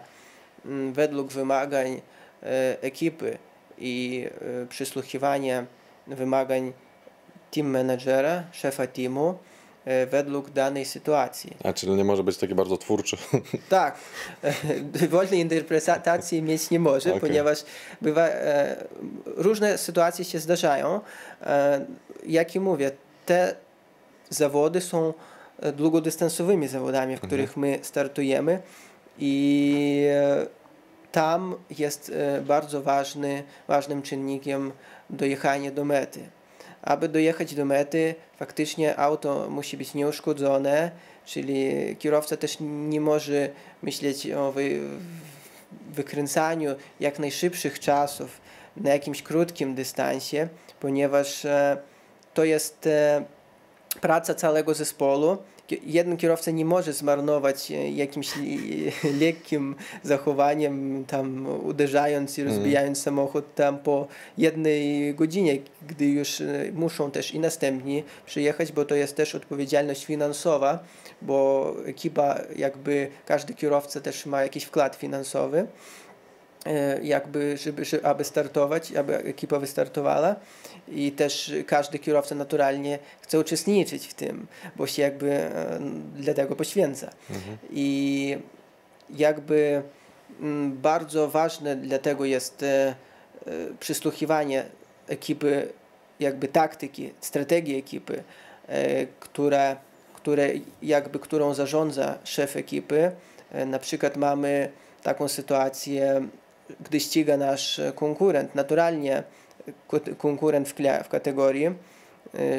mm, 0.65 0.93
według 0.93 1.32
wymagań 1.32 2.02
ekipy 2.82 3.38
i 3.78 4.26
przysłuchiwanie 4.69 5.65
wymagań 6.15 6.74
team 7.52 7.67
managera, 7.67 8.43
szefa 8.52 8.88
teamu 8.88 9.38
e, 9.86 10.06
według 10.06 10.50
danej 10.50 10.86
sytuacji. 10.86 11.58
A 11.63 11.74
czyli 11.74 11.91
nie 11.91 12.04
może 12.04 12.24
być 12.24 12.38
taki 12.38 12.56
bardzo 12.56 12.78
twórczy. 12.78 13.17
Tak, 13.69 13.98
wolnej 15.10 15.39
interpretacji 15.39 16.41
mieć 16.41 16.69
nie 16.69 16.80
może, 16.80 17.10
Okej. 17.10 17.22
ponieważ 17.22 17.63
bywa, 18.02 18.28
e, 18.28 18.84
różne 19.26 19.78
sytuacje 19.78 20.26
się 20.26 20.39
zdarzają. 20.39 21.00
E, 21.41 21.86
jak 22.26 22.56
i 22.56 22.60
mówię, 22.60 22.91
te 23.26 23.56
zawody 24.30 24.82
są 24.82 25.13
e, 25.60 25.72
długodystansowymi 25.72 26.67
zawodami, 26.67 27.17
w 27.17 27.22
których 27.22 27.58
my 27.58 27.80
startujemy 27.82 28.62
i 29.19 30.06
e, 30.10 30.48
tam 31.12 31.56
jest 31.80 32.12
e, 32.15 32.41
bardzo 32.41 32.82
ważny, 32.82 33.43
ważnym 33.67 34.02
czynnikiem 34.02 34.72
dojechanie 35.10 35.72
do 35.72 35.86
mety. 35.86 36.30
Aby 36.82 37.10
dojechać 37.10 37.56
do 37.56 37.65
mety, 37.65 38.15
faktycznie 38.38 38.98
auto 38.98 39.50
musi 39.50 39.78
być 39.78 39.93
nieuszkodzone, 39.93 40.91
czyli 41.26 41.95
kierowca 42.00 42.38
też 42.38 42.58
nie 42.60 43.02
może 43.02 43.50
myśleć 43.82 44.32
o 44.32 44.52
wy, 44.52 44.80
wykręcaniu 45.91 46.76
jak 47.00 47.19
najszybszych 47.19 47.80
czasów 47.80 48.41
na 48.78 48.89
jakimś 48.89 49.24
krótkim 49.24 49.76
dystansie, 49.76 50.48
ponieważ 50.80 51.45
e, 51.45 51.78
to 52.34 52.43
jest 52.43 52.88
e, 52.88 53.26
praca 54.02 54.36
całego 54.36 54.74
zespołu. 54.74 55.38
Jeden 55.84 56.17
kierowca 56.17 56.51
nie 56.51 56.65
może 56.65 56.93
zmarnować 56.93 57.71
e, 57.71 57.91
jakimś 57.91 58.29
lekkim 59.21 59.75
zachowaniem, 60.03 61.05
tam 61.08 61.47
uderzając 61.65 62.38
i 62.38 62.43
rozbijając 62.43 63.01
samochód 63.01 63.55
tam 63.55 63.77
po 63.79 64.08
jednej 64.38 65.15
godzinie, 65.15 65.58
gdy 65.88 66.05
już 66.05 66.41
e, 66.41 66.71
muszą 66.73 67.12
też 67.12 67.34
i 67.34 67.39
następni 67.39 68.03
przyjechać, 68.25 68.71
bo 68.71 68.86
to 68.86 68.95
jest 68.95 69.15
też 69.15 69.36
odpowiedzialność 69.36 70.05
finansowa, 70.05 70.79
bo 71.21 71.73
ekipa 71.86 72.39
jakby 72.55 73.08
każdy 73.25 73.53
kierowca 73.53 74.01
też 74.01 74.25
ma 74.25 74.41
jakiś 74.41 74.63
wkład 74.63 74.95
finansowy 74.95 75.67
jakby, 77.02 77.58
żeby, 77.58 77.86
żeby, 77.86 78.06
aby 78.06 78.24
startować, 78.24 78.95
aby 78.95 79.17
ekipa 79.17 79.60
wystartowała 79.60 80.36
i 80.88 81.12
też 81.12 81.54
każdy 81.67 82.00
kierowca 82.00 82.36
naturalnie 82.36 83.00
chce 83.22 83.39
uczestniczyć 83.39 84.08
w 84.08 84.13
tym, 84.13 84.48
bo 84.76 84.88
się 84.88 85.02
jakby 85.02 85.32
e, 85.32 85.80
dla 86.15 86.34
tego 86.34 86.56
poświęca. 86.56 87.12
I 87.69 88.38
jakby 89.10 89.82
mm, 90.39 90.78
bardzo 90.78 91.28
ważne 91.28 91.76
dlatego 91.76 92.26
jest 92.26 92.63
e, 92.63 92.67
e, 92.67 92.95
przysłuchiwanie 93.80 94.65
ekipy, 95.08 95.69
jakby 96.19 96.48
taktyki, 96.48 97.13
strategii 97.22 97.78
ekipy, 97.78 98.24
e, 98.67 99.06
która, 99.06 99.76
które, 100.13 100.50
jakby, 100.82 101.19
którą 101.19 101.54
zarządza 101.54 102.17
szef 102.24 102.56
ekipy. 102.56 103.12
Na 103.65 103.80
przykład 103.80 104.17
mamy 104.17 104.69
taką 105.04 105.28
sytuację, 105.28 106.28
gdy 106.82 106.99
ściga 106.99 107.38
nasz 107.38 107.82
konkurent, 107.95 108.55
naturalnie 108.55 109.23
konkurent 110.17 110.69
w, 110.69 110.73
w 111.03 111.10
kategorii, 111.10 111.69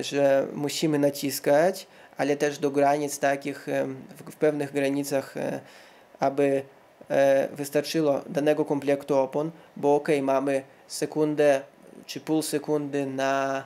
że 0.00 0.46
musimy 0.54 0.98
naciskać, 0.98 1.86
ale 2.16 2.36
też 2.36 2.58
do 2.58 2.70
granic 2.70 3.18
takich, 3.18 3.66
w 4.30 4.36
pewnych 4.36 4.72
granicach, 4.72 5.34
aby 6.20 6.62
wystarczyło 7.52 8.20
danego 8.28 8.64
komplektu 8.64 9.16
opon, 9.16 9.50
bo 9.76 9.94
ok, 9.94 10.08
mamy 10.22 10.62
sekundę 10.86 11.60
czy 12.06 12.20
pół 12.20 12.42
sekundy 12.42 13.06
na 13.06 13.64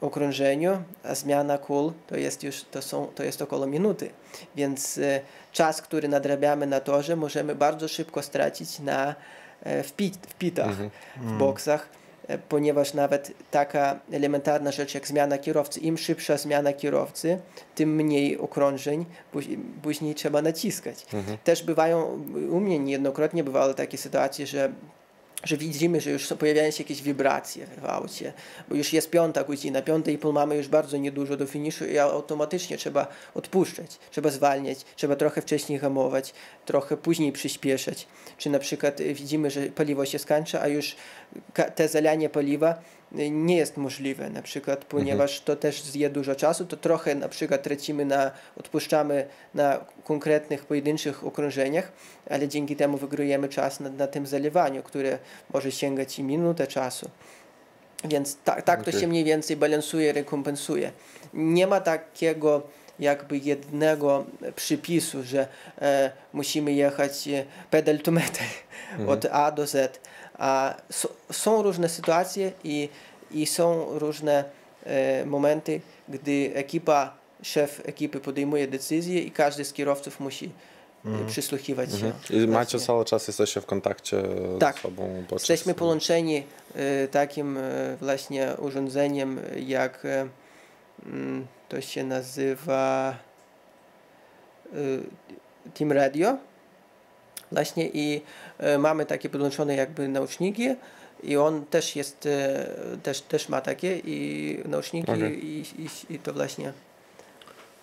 okrążeniu, 0.00 0.82
a 1.04 1.14
zmiana 1.14 1.58
kul 1.58 1.92
to 2.06 2.16
jest 2.16 2.42
już 2.42 2.64
to, 2.70 2.82
są, 2.82 3.06
to 3.14 3.22
jest 3.22 3.42
około 3.42 3.66
minuty. 3.66 4.10
Więc 4.56 4.98
e, 4.98 5.20
czas, 5.52 5.82
który 5.82 6.08
nadrabiamy 6.08 6.66
na 6.66 6.80
torze, 6.80 7.16
możemy 7.16 7.54
bardzo 7.54 7.88
szybko 7.88 8.22
stracić 8.22 8.78
na 8.78 9.14
e, 9.62 9.82
wpit, 9.82 10.26
wpitach, 10.26 10.68
mhm. 10.68 10.90
w 11.16 11.38
boksach, 11.38 11.88
e, 12.28 12.38
ponieważ 12.38 12.94
nawet 12.94 13.32
taka 13.50 14.00
elementarna 14.12 14.72
rzecz 14.72 14.94
jak 14.94 15.06
zmiana 15.06 15.38
kierowcy, 15.38 15.80
im 15.80 15.98
szybsza 15.98 16.36
zmiana 16.36 16.72
kierowcy, 16.72 17.38
tym 17.74 17.94
mniej 17.94 18.38
okrążeń 18.38 19.06
później 19.82 20.14
trzeba 20.14 20.42
naciskać. 20.42 21.06
Mhm. 21.14 21.38
Też 21.44 21.62
bywają, 21.62 22.24
u 22.50 22.60
mnie 22.60 22.78
niejednokrotnie 22.78 23.44
bywały 23.44 23.74
takie 23.74 23.98
sytuacje, 23.98 24.46
że 24.46 24.72
że 25.44 25.56
widzimy, 25.56 26.00
że 26.00 26.10
już 26.10 26.26
pojawiają 26.26 26.70
się 26.70 26.82
jakieś 26.82 27.02
wibracje 27.02 27.66
w 27.66 27.84
aucie, 27.84 28.32
bo 28.68 28.74
już 28.74 28.92
jest 28.92 29.10
piąta 29.10 29.44
godzina, 29.44 29.82
piąta 29.82 30.10
i 30.10 30.18
pół 30.18 30.32
mamy 30.32 30.56
już 30.56 30.68
bardzo 30.68 30.96
niedużo 30.96 31.36
do 31.36 31.46
finiszu 31.46 31.86
i 31.86 31.98
automatycznie 31.98 32.76
trzeba 32.76 33.06
odpuszczać, 33.34 33.98
trzeba 34.10 34.30
zwalniać, 34.30 34.78
trzeba 34.96 35.16
trochę 35.16 35.42
wcześniej 35.42 35.78
hamować, 35.78 36.34
trochę 36.66 36.96
później 36.96 37.32
przyspieszać. 37.32 38.06
Czy 38.38 38.50
na 38.50 38.58
przykład 38.58 39.02
widzimy, 39.02 39.50
że 39.50 39.62
paliwo 39.66 40.06
się 40.06 40.18
skończy, 40.18 40.60
a 40.60 40.68
już 40.68 40.96
te 41.74 41.88
zalanie 41.88 42.28
paliwa 42.28 42.82
nie 43.12 43.56
jest 43.56 43.76
możliwe, 43.76 44.30
na 44.30 44.42
przykład, 44.42 44.84
ponieważ 44.84 45.30
mhm. 45.30 45.46
to 45.46 45.56
też 45.56 45.82
zje 45.82 46.10
dużo 46.10 46.34
czasu, 46.34 46.66
to 46.66 46.76
trochę 46.76 47.14
na 47.14 47.28
przykład 47.28 47.62
tracimy 47.62 48.04
na, 48.04 48.30
odpuszczamy 48.56 49.26
na 49.54 49.84
konkretnych, 50.04 50.64
pojedynczych 50.64 51.24
okrążeniach, 51.24 51.92
ale 52.30 52.48
dzięki 52.48 52.76
temu 52.76 52.98
wygrujemy 52.98 53.48
czas 53.48 53.80
na, 53.80 53.90
na 53.90 54.06
tym 54.06 54.26
zalewaniu, 54.26 54.82
które 54.82 55.18
może 55.52 55.72
sięgać 55.72 56.18
i 56.18 56.22
minutę 56.22 56.66
czasu. 56.66 57.10
Więc 58.04 58.36
tak, 58.44 58.62
tak 58.62 58.80
okay. 58.80 58.92
to 58.92 59.00
się 59.00 59.06
mniej 59.06 59.24
więcej 59.24 59.56
balansuje, 59.56 60.12
rekompensuje. 60.12 60.92
Nie 61.34 61.66
ma 61.66 61.80
takiego 61.80 62.62
jakby 63.00 63.38
jednego 63.38 64.24
przypisu, 64.56 65.22
że 65.22 65.46
e, 65.80 66.10
musimy 66.32 66.72
jechać 66.72 67.28
e, 67.28 67.44
pedal 67.70 67.98
to 67.98 68.10
metal 68.10 68.46
mhm. 68.90 69.08
od 69.08 69.26
A 69.26 69.52
do 69.52 69.66
Z 69.66 70.00
a 70.40 70.74
są 71.32 71.62
różne 71.62 71.88
sytuacje 71.88 72.52
i, 72.64 72.88
i 73.30 73.46
są 73.46 73.98
różne 73.98 74.44
e, 74.84 75.26
momenty, 75.26 75.80
gdy 76.08 76.52
ekipa, 76.54 77.14
szef 77.42 77.80
ekipy 77.84 78.20
podejmuje 78.20 78.68
decyzję 78.68 79.20
i 79.20 79.30
każdy 79.30 79.64
z 79.64 79.72
kierowców 79.72 80.20
musi 80.20 80.50
mm. 81.04 81.26
przysłuchiwać 81.26 81.90
się. 81.92 82.12
I 82.30 82.46
macie 82.46 82.78
cały 82.78 83.04
czas, 83.04 83.26
jesteście 83.28 83.60
w 83.60 83.66
kontakcie 83.66 84.22
tak. 84.60 84.78
z 84.78 84.80
sobą? 84.80 85.24
Jesteśmy 85.32 85.74
połączeni 85.74 86.42
e, 86.74 87.08
takim 87.08 87.56
e, 87.56 87.96
właśnie 88.00 88.48
urządzeniem, 88.58 89.40
jak 89.66 90.04
e, 90.04 90.28
mm, 91.06 91.46
to 91.68 91.80
się 91.80 92.04
nazywa 92.04 93.14
Team 95.74 95.92
Radio 95.92 96.36
właśnie 97.52 97.88
i 97.88 98.22
e, 98.58 98.78
mamy 98.78 99.06
takie 99.06 99.28
podłączone 99.28 99.74
jakby 99.74 100.08
nauczniki 100.08 100.68
i 101.22 101.36
on 101.36 101.66
też 101.66 101.96
jest, 101.96 102.26
e, 102.26 102.66
też, 103.02 103.20
też 103.20 103.48
ma 103.48 103.60
takie 103.60 103.98
i 103.98 104.58
nauczniki 104.64 105.12
okay. 105.12 105.34
i, 105.34 105.64
i, 105.78 106.14
i, 106.14 106.18
to 106.18 106.32
właśnie 106.32 106.72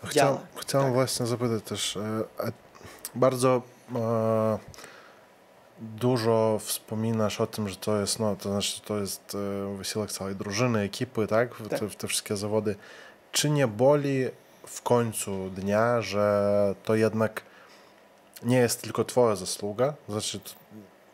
Chciałem, 0.03 0.37
chciałem 0.55 0.87
tak. 0.87 0.93
właśnie 0.93 1.25
zapytać 1.25 1.63
też, 1.63 1.97
e, 1.97 2.23
bardzo 3.15 3.61
e, 3.95 4.57
dużo 5.79 6.59
wspominasz 6.61 7.41
o 7.41 7.47
tym, 7.47 7.69
że 7.69 7.75
to 7.75 7.99
jest, 7.99 8.19
no, 8.19 8.35
to 8.35 8.49
znaczy 8.49 8.81
to 8.81 8.97
jest 8.97 9.35
e, 9.35 9.77
wysiłek 9.77 10.11
całej 10.11 10.35
drużyny, 10.35 10.79
ekipy, 10.79 11.27
tak? 11.27 11.55
W, 11.55 11.69
tak. 11.69 11.79
Te, 11.79 11.89
w 11.89 11.95
te 11.95 12.07
wszystkie 12.07 12.37
zawody. 12.37 12.75
Czy 13.31 13.49
nie 13.49 13.67
boli 13.67 14.25
w 14.67 14.81
końcu 14.81 15.49
dnia, 15.49 16.01
że 16.01 16.75
to 16.83 16.95
jednak 16.95 17.41
nie 18.43 18.57
jest 18.57 18.81
tylko 18.81 19.05
twoja 19.05 19.35
zasługa, 19.35 19.93
znaczy 20.09 20.39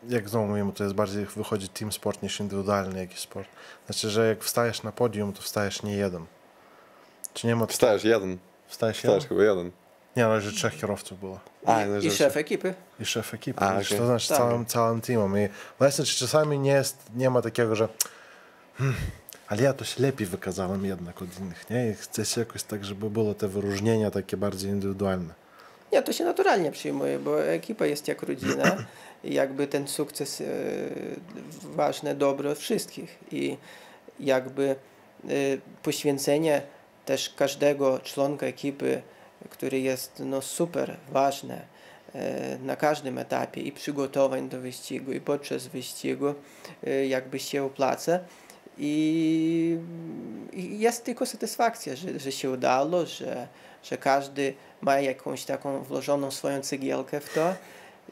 jak 0.08 0.28
znowu 0.28 0.46
mówimy, 0.46 0.72
to 0.72 0.84
jest 0.84 0.96
bardziej 0.96 1.26
wychodzi 1.26 1.68
team 1.68 1.92
sport 1.92 2.22
niż 2.22 2.40
indywidualny 2.40 3.00
jakiś 3.00 3.18
sport. 3.18 3.48
Znaczy, 3.86 4.10
że 4.10 4.28
jak 4.28 4.44
wstajesz 4.44 4.82
na 4.82 4.92
podium, 4.92 5.32
to 5.32 5.42
wstajesz 5.42 5.82
nie 5.82 5.96
jeden. 5.96 6.26
Czy 7.34 7.46
nie 7.46 7.56
ma... 7.56 7.66
Wstajesz 7.66 8.04
jeden. 8.04 8.38
Wstajesz, 8.66 8.96
wstajesz 8.96 9.22
jeden? 9.22 9.28
chyba 9.28 9.42
jeden. 9.50 9.70
Nie, 10.16 10.24
no, 10.24 10.40
że 10.40 10.52
trzech 10.52 10.76
kierowców 10.76 11.20
było. 11.20 11.40
A, 11.66 11.86
no, 11.86 11.98
I, 11.98 12.06
i 12.06 12.10
szef 12.10 12.36
ekipy. 12.36 12.74
I 13.00 13.04
szef 13.04 13.34
ekipy. 13.34 13.60
A, 13.60 13.72
okay. 13.72 13.98
To 13.98 14.06
znaczy 14.06 14.28
tak. 14.28 14.38
całym, 14.38 14.66
całym 14.66 15.00
teamem. 15.00 15.38
I 15.38 15.48
właśnie, 15.78 16.04
czy 16.04 16.16
czasami 16.16 16.58
nie, 16.58 16.70
jest, 16.70 16.96
nie 17.14 17.30
ma 17.30 17.42
takiego, 17.42 17.76
że 17.76 17.88
hmm, 18.78 18.96
ale 19.48 19.62
ja 19.62 19.72
to 19.72 19.84
się 19.84 20.02
lepiej 20.02 20.26
wykazałem 20.26 20.84
jednak 20.84 21.22
od 21.22 21.38
innych, 21.38 21.70
nie? 21.70 21.90
I 21.90 21.94
chce 21.94 22.24
się 22.24 22.40
jakoś 22.40 22.62
tak, 22.62 22.84
żeby 22.84 23.10
było 23.10 23.34
te 23.34 23.48
wyróżnienia 23.48 24.10
takie 24.10 24.36
bardziej 24.36 24.70
indywidualne. 24.70 25.43
Nie, 25.94 26.02
to 26.02 26.12
się 26.12 26.24
naturalnie 26.24 26.70
przyjmuje, 26.70 27.18
bo 27.18 27.44
ekipa 27.44 27.86
jest 27.86 28.08
jak 28.08 28.22
rodzina 28.22 28.76
i 29.24 29.34
jakby 29.34 29.66
ten 29.66 29.88
sukces 29.88 30.40
e, 30.40 30.44
ważne 31.62 32.14
dobro 32.14 32.54
wszystkich 32.54 33.18
i 33.32 33.56
jakby 34.20 34.68
e, 34.68 34.76
poświęcenie 35.82 36.62
też 37.06 37.34
każdego 37.36 37.98
członka 37.98 38.46
ekipy, 38.46 39.02
który 39.50 39.80
jest 39.80 40.22
no, 40.24 40.42
super 40.42 40.96
ważne 41.08 41.62
e, 42.14 42.58
na 42.58 42.76
każdym 42.76 43.18
etapie 43.18 43.60
i 43.60 43.72
przygotowań 43.72 44.48
do 44.48 44.60
wyścigu 44.60 45.12
i 45.12 45.20
podczas 45.20 45.66
wyścigu 45.66 46.34
jakby 47.08 47.38
się 47.38 47.64
opłaca. 47.64 48.20
I, 48.78 49.78
i 50.52 50.78
jest 50.78 51.04
tylko 51.04 51.26
satysfakcja, 51.26 51.96
że, 51.96 52.20
że 52.20 52.32
się 52.32 52.50
udało, 52.50 53.06
że, 53.06 53.48
że 53.82 53.98
każdy 53.98 54.54
ma 54.84 55.00
jakąś 55.00 55.44
taką 55.44 55.82
włożoną 55.82 56.30
swoją 56.30 56.60
cegiełkę 56.60 57.20
w 57.20 57.34
to 57.34 57.54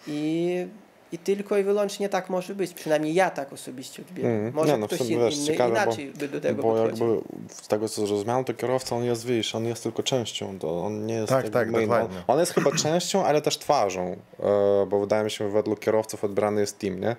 i, 0.06 0.66
i 1.12 1.18
tylko 1.18 1.58
i 1.58 1.62
wyłącznie 1.62 2.08
tak 2.08 2.30
może 2.30 2.54
być. 2.54 2.74
Przynajmniej 2.74 3.14
ja 3.14 3.30
tak 3.30 3.52
osobiście 3.52 4.02
odbieram. 4.02 4.32
Mm. 4.32 4.54
Może 4.54 4.78
no, 4.78 4.86
ktoś 4.86 5.00
inny 5.00 5.24
wiesz, 5.24 5.38
ciekawe, 5.38 5.70
inaczej 5.70 6.12
bo, 6.12 6.18
by 6.18 6.28
do 6.28 6.40
tego 6.40 6.62
bo 6.62 6.74
podchodził. 6.74 7.14
jakby 7.14 7.54
z 7.54 7.68
tego 7.68 7.88
co 7.88 8.06
zrozumiałem, 8.06 8.44
to 8.44 8.54
kierowca 8.54 8.96
on 8.96 9.04
jest, 9.04 9.26
wiesz, 9.26 9.54
on 9.54 9.64
jest 9.64 9.82
tylko 9.82 10.02
częścią, 10.02 10.58
to 10.58 10.84
on 10.84 11.06
nie 11.06 11.14
jest 11.14 11.28
tak, 11.28 11.48
tak, 11.48 11.70
main, 11.70 11.88
dokładnie. 11.88 12.18
On, 12.18 12.24
on 12.34 12.40
jest 12.40 12.54
chyba 12.54 12.72
częścią, 12.72 13.24
ale 13.24 13.42
też 13.42 13.58
twarzą, 13.58 14.16
e, 14.40 14.86
bo 14.86 15.00
wydaje 15.00 15.24
mi 15.24 15.30
się, 15.30 15.50
według 15.50 15.80
kierowców 15.80 16.24
odbrany 16.24 16.60
jest 16.60 16.78
team, 16.78 17.00
nie? 17.00 17.16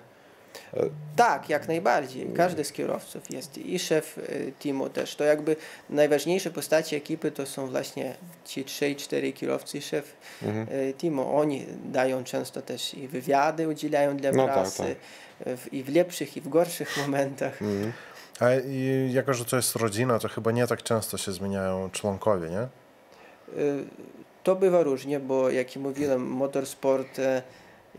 Tak, 1.16 1.48
jak 1.48 1.68
najbardziej. 1.68 2.26
Każdy 2.36 2.64
z 2.64 2.72
kierowców 2.72 3.30
jest 3.30 3.58
i 3.58 3.78
szef 3.78 4.18
e, 4.18 4.52
teamu 4.52 4.88
też. 4.88 5.16
To 5.16 5.24
jakby 5.24 5.56
najważniejsze 5.90 6.50
postacie 6.50 6.96
ekipy 6.96 7.30
to 7.30 7.46
są 7.46 7.66
właśnie 7.66 8.14
ci 8.44 8.64
trzej, 8.64 8.96
cztery 8.96 9.32
kierowcy 9.32 9.78
i 9.78 9.82
szef 9.82 10.16
mhm. 10.42 10.66
E, 10.70 10.92
teamu. 10.92 11.36
Oni 11.36 11.66
dają 11.84 12.24
często 12.24 12.62
też 12.62 12.94
i 12.94 13.08
wywiady 13.08 13.68
udzielają 13.68 14.16
dla 14.16 14.32
no, 14.32 14.46
tak, 14.46 14.54
prasy 14.54 14.96
tak, 15.38 15.44
tak. 15.44 15.72
i 15.72 15.82
w 15.82 15.94
lepszych 15.94 16.36
i 16.36 16.40
w 16.40 16.48
gorszych 16.48 16.96
momentach. 17.02 17.62
Mhm. 17.62 17.92
A 18.40 18.54
i 18.54 19.10
jako, 19.12 19.34
że 19.34 19.44
to 19.44 19.56
jest 19.56 19.76
rodzina, 19.76 20.18
to 20.18 20.28
chyba 20.28 20.50
nie 20.50 20.66
tak 20.66 20.82
często 20.82 21.18
się 21.18 21.32
zmieniają 21.32 21.90
członkowie, 21.90 22.48
nie? 22.48 22.58
E, 22.58 22.68
to 24.42 24.56
bywa 24.56 24.82
różnie, 24.82 25.20
bo 25.20 25.50
jak 25.50 25.76
mówiłem, 25.76 26.26
motorsport 26.26 27.20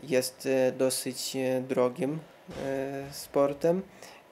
jest 0.04 0.48
dosyć 0.78 1.38
drogim 1.68 2.20
sportem 3.12 3.82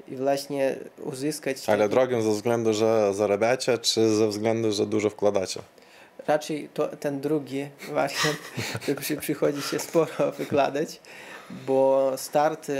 i 0.07 0.15
właśnie 0.15 0.75
uzyskać... 1.03 1.69
Ale 1.69 1.89
drogą 1.89 2.21
ze 2.21 2.31
względu, 2.31 2.73
że 2.73 3.13
zarabiacie, 3.13 3.77
czy 3.77 4.15
ze 4.15 4.27
względu, 4.27 4.71
że 4.71 4.85
dużo 4.85 5.09
wkładacie? 5.09 5.61
Raczej 6.27 6.69
to, 6.73 6.87
ten 6.87 7.21
drugi 7.21 7.67
wariant, 7.93 8.37
tylko 8.85 9.01
przychodzi 9.19 9.61
się 9.61 9.79
sporo 9.79 10.31
wykładać, 10.31 11.01
bo 11.49 12.11
start 12.15 12.69
e, 12.69 12.73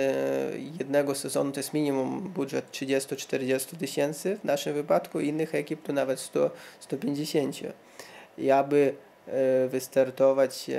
jednego 0.80 1.15
sezonu 1.15 1.52
to 1.52 1.60
jest 1.60 1.74
minimum 1.74 2.22
budżet 2.22 2.72
30-40 2.72 3.78
tysięcy 3.78 4.38
w 4.38 4.43
naszym 4.43 4.74
wypadku, 4.74 5.19
innych 5.19 5.56
ekip 5.56 5.82
to 5.84 5.93
nawet 5.93 6.19
100-150. 6.89 7.72
I 8.38 8.52
aby 8.52 8.96
e, 9.28 9.67
wystartować 9.67 10.69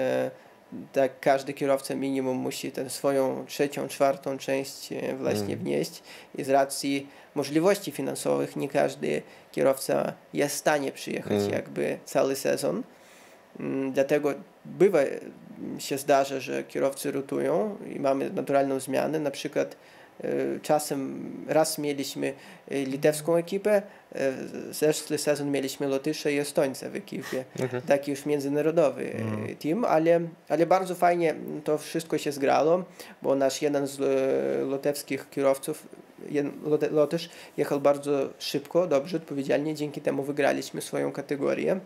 tak 0.92 1.20
każdy 1.20 1.52
kierowca 1.52 1.94
minimum 1.94 2.36
musi 2.36 2.72
tę 2.72 2.90
swoją 2.90 3.44
trzecią, 3.46 3.88
czwartą 3.88 4.38
część 4.38 4.92
e, 4.92 5.16
właśnie 5.16 5.44
Mm. 5.54 5.58
wnieść 5.58 6.02
i 6.34 6.44
z 6.44 6.50
racji 6.50 7.06
możliwości 7.34 7.92
finansowych 7.92 8.56
nie 8.56 8.68
każdy 8.68 9.22
kierowca 9.52 10.12
jest 10.32 10.54
w 10.54 10.58
stanie 10.58 10.92
przyjechać 10.92 11.32
Mm. 11.40 11.50
jakby 11.52 11.98
cały 12.04 12.36
sezon. 12.36 12.82
Mm, 13.60 13.92
Dlatego 13.92 14.34
bywa 14.64 14.98
się 15.78 15.98
zdarza, 15.98 16.40
że 16.40 16.64
kierowcy 16.64 17.12
rotują 17.12 17.76
i 17.96 18.00
mamy 18.00 18.30
naturalną 18.30 18.80
zmianę. 18.80 19.18
Na 19.20 19.30
przykład 19.30 19.76
czasem 20.62 21.24
raz 21.48 21.78
mieliśmy 21.78 22.32
e, 22.70 22.84
litewską 22.84 23.36
ekipę, 23.36 23.82
e, 24.14 24.32
zeszły 24.70 25.18
sezon 25.18 25.50
mieliśmy 25.50 25.88
Lotysza 25.88 26.30
i 26.30 26.38
Estońca 26.38 26.90
w 26.90 26.96
ekipie. 26.96 27.44
Okej. 27.64 27.82
Taki 27.82 28.10
już 28.10 28.26
międzynarodowy 28.26 29.02
e, 29.04 29.14
Mhm. 29.14 29.56
team, 29.56 29.84
ale, 29.84 30.20
ale 30.48 30.66
bardzo 30.66 30.94
fajnie 30.94 31.34
to 31.64 31.78
wszystko 31.78 32.18
się 32.18 32.32
zgrało, 32.32 32.84
bo 33.22 33.34
nasz 33.34 33.62
jeden 33.62 33.86
z 33.86 34.00
e, 34.00 34.64
lotewskich 34.64 35.30
kierowców, 35.30 35.86
Lotysz, 36.90 37.30
jechał 37.56 37.80
bardzo 37.80 38.28
szybko, 38.38 38.86
dobrze, 38.86 39.16
odpowiedzialnie, 39.16 39.74
dzięki 39.74 40.00
temu 40.00 40.22
wygraliśmy 40.22 40.80
swoją 40.82 41.12
kategorię 41.12 41.80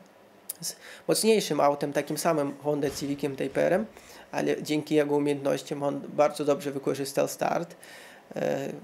z 0.60 0.76
mocniejszym 1.08 1.60
autem, 1.60 1.92
takim 1.92 2.18
samym 2.18 2.54
Honda 2.62 2.90
Civiciem 2.90 3.36
Typerem, 3.36 3.86
ale 4.32 4.62
dzięki 4.62 4.94
jego 4.94 5.16
umiejętnościom 5.16 5.82
on 5.82 6.00
bardzo 6.08 6.44
dobrze 6.44 6.70
wykorzystał 6.70 7.28
start, 7.28 7.72
e, 7.72 7.76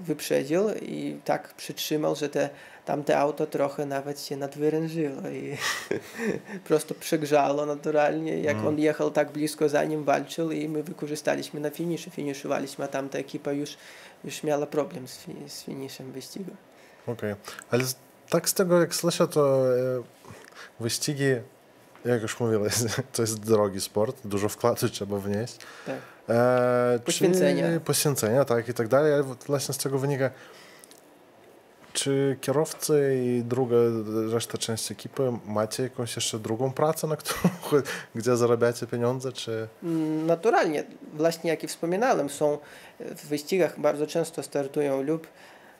wyprzedził 0.00 0.70
i 0.82 1.20
tak 1.24 1.54
przytrzymał, 1.54 2.16
że 2.16 2.28
te, 2.28 2.50
tamte 2.84 3.18
auto 3.18 3.46
trochę 3.46 3.86
nawet 3.86 4.20
się 4.20 4.36
nadwyrężyło 4.36 5.28
i 5.28 5.56
prosto 6.68 6.94
przegrzało 6.94 7.66
naturalnie, 7.66 8.40
jak 8.40 8.54
Mm. 8.56 8.66
on 8.66 8.78
jechał 8.78 9.10
tak 9.10 9.30
blisko 9.30 9.68
za 9.68 9.84
nim, 9.84 10.04
walczył 10.04 10.50
i 10.50 10.68
my 10.68 10.82
wykorzystaliśmy 10.82 11.60
na 11.60 11.70
finiszu, 11.70 12.10
finiszowaliśmy, 12.10 12.84
a 12.84 12.88
tamta 12.88 13.18
ekipa 13.18 13.52
już, 13.52 13.76
już 14.24 14.42
miała 14.42 14.66
problem 14.66 15.08
z, 15.08 15.18
fi, 15.18 15.32
z 15.48 15.62
finiszem 15.62 16.12
wyścigu. 16.12 16.50
Okej. 17.06 17.34
Ale 17.70 17.84
z, 17.84 17.96
tak 18.28 18.48
z 18.48 18.54
tego 18.54 18.80
jak 18.80 18.94
słyszę, 18.94 19.28
to 19.28 19.74
e, 19.78 20.02
wyścigi, 20.80 21.34
jak 22.04 22.22
już 22.22 22.40
mówiłeś, 22.40 22.74
to 23.12 23.22
jest 23.22 23.40
drogi 23.40 23.80
sport, 23.80 24.16
dużo 24.24 24.48
wkładu 24.48 24.88
trzeba 24.88 25.18
wnieść. 25.18 25.56
Tak. 25.86 26.13
E, 26.28 26.98
Poświęcenia. 27.04 27.72
Czy, 27.74 27.80
poświęcenia, 27.80 28.44
tak 28.44 28.68
i 28.68 28.74
tak 28.74 28.88
dalej, 28.88 29.12
ale 29.14 29.22
właśnie 29.22 29.74
z 29.74 29.78
tego 29.78 29.98
wynika, 29.98 30.30
czy 31.92 32.36
kierowcy 32.40 33.20
i 33.24 33.42
druga, 33.44 33.76
reszta 34.32 34.58
części 34.58 34.92
ekipy 34.92 35.32
macie 35.46 35.82
jakąś 35.82 36.16
jeszcze 36.16 36.38
drugą 36.38 36.72
pracę, 36.72 37.06
na 37.06 37.16
którą, 37.16 37.50
gdzie 38.14 38.36
zarabiacie 38.36 38.86
pieniądze, 38.86 39.32
czy... 39.32 39.68
Mm, 39.82 40.26
Naturalnie, 40.26 40.84
właśnie 41.14 41.50
jak 41.50 41.64
i 41.64 41.66
wspominałem, 41.68 42.30
są 42.30 42.58
w 43.00 43.26
wyścigach 43.26 43.80
bardzo 43.80 44.06
często 44.06 44.42
startują 44.42 45.02
lub 45.02 45.26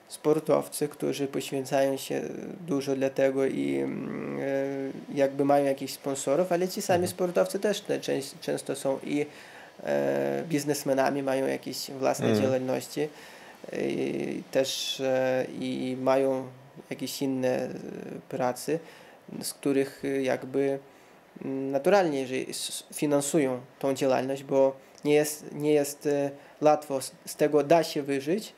sportowcy, 0.09 0.89
którzy 0.89 1.27
poświęcają 1.27 1.97
się 1.97 2.23
dużo 2.67 2.97
dla 2.97 3.11
tego 3.11 3.47
i 3.47 3.77
mm, 3.77 4.39
e, 4.41 5.15
jakby 5.15 5.45
mają 5.45 5.65
jakichś 5.65 5.93
sponsorów, 5.93 6.53
ale 6.53 6.69
ci 6.69 6.83
sami 6.83 6.97
Mhm. 6.97 7.11
sportowcy 7.11 7.59
też 7.59 7.81
te 7.81 8.01
część, 8.01 8.35
często 8.41 8.77
są 8.77 8.99
i 9.05 9.27
biznesmenami, 10.49 11.23
mają 11.23 11.47
jakieś 11.47 11.91
własne 11.91 12.27
Mhm. 12.27 12.43
działalności 12.45 13.09
i 13.73 14.43
też 14.51 15.01
e, 15.01 15.47
i 15.61 15.97
mają 16.01 16.47
jakieś 16.91 17.23
inne 17.23 17.49
e, 17.49 17.69
prace, 18.29 18.79
z 19.43 19.55
których 19.55 20.03
e, 20.05 20.23
jakby 20.23 20.79
mm, 21.45 21.71
naturalnie, 21.71 22.27
że 22.27 22.35
finansują 22.95 23.61
tą 23.79 23.95
działalność, 23.95 24.45
bo 24.45 24.77
nie 25.05 25.15
jest, 25.15 25.45
nie 25.53 25.73
jest 25.73 26.07
e, 26.07 26.31
łatwo, 26.61 27.01
z, 27.27 27.37
tego 27.37 27.63
da 27.63 27.83
się 27.83 28.03
wyżyć, 28.03 28.53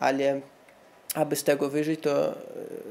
ale 0.00 0.40
aby 1.14 1.36
z 1.36 1.44
tego 1.44 1.68
wyżyć, 1.68 2.00
to 2.00 2.32
e, 2.32 2.34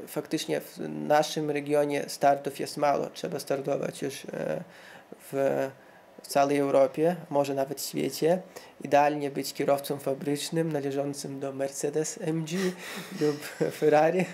faktycznie 0.06 0.60
w 0.60 0.78
naszym 0.88 1.50
regionie 1.50 2.04
startów 2.08 2.60
jest 2.60 2.76
mało. 2.76 3.06
Trzeba 3.06 3.38
startować 3.38 4.02
już 4.02 4.24
e, 4.24 4.62
w, 5.32 5.68
w 6.22 6.26
całej 6.26 6.58
Europie, 6.58 7.16
może 7.30 7.54
nawet 7.54 7.82
świecie. 7.82 8.42
Idealnie 8.84 9.30
być 9.30 9.52
kierowcą 9.52 9.98
fabrycznym 9.98 10.72
należącym 10.72 11.40
do 11.40 11.52
Mercedes 11.52 12.18
MG 12.22 12.50
lub 13.20 13.40
Ferrari 13.78 14.24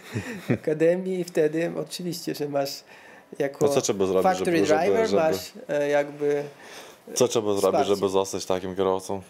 Akademii 0.51 1.21
i 1.21 1.25
wtedy 1.25 1.73
oczywiście, 1.77 2.35
że 2.35 2.49
masz 2.49 2.85
jako 3.39 3.67
No 3.67 3.73
co 3.73 3.81
trzeba 3.81 4.07
zrobić, 4.07 4.23
factory 4.23 4.67
żeby, 4.67 4.79
driver 4.81 5.09
żeby, 5.09 5.23
masz 5.23 5.53
e, 5.69 5.89
jakby 5.89 6.45
co 7.15 7.29
trzeba 7.29 7.47
zrobić, 7.47 7.65
wsparcie. 7.65 7.95
żeby 7.95 8.09
zostać 8.09 8.47
takim 8.47 8.77
kierowcą? 8.77 9.23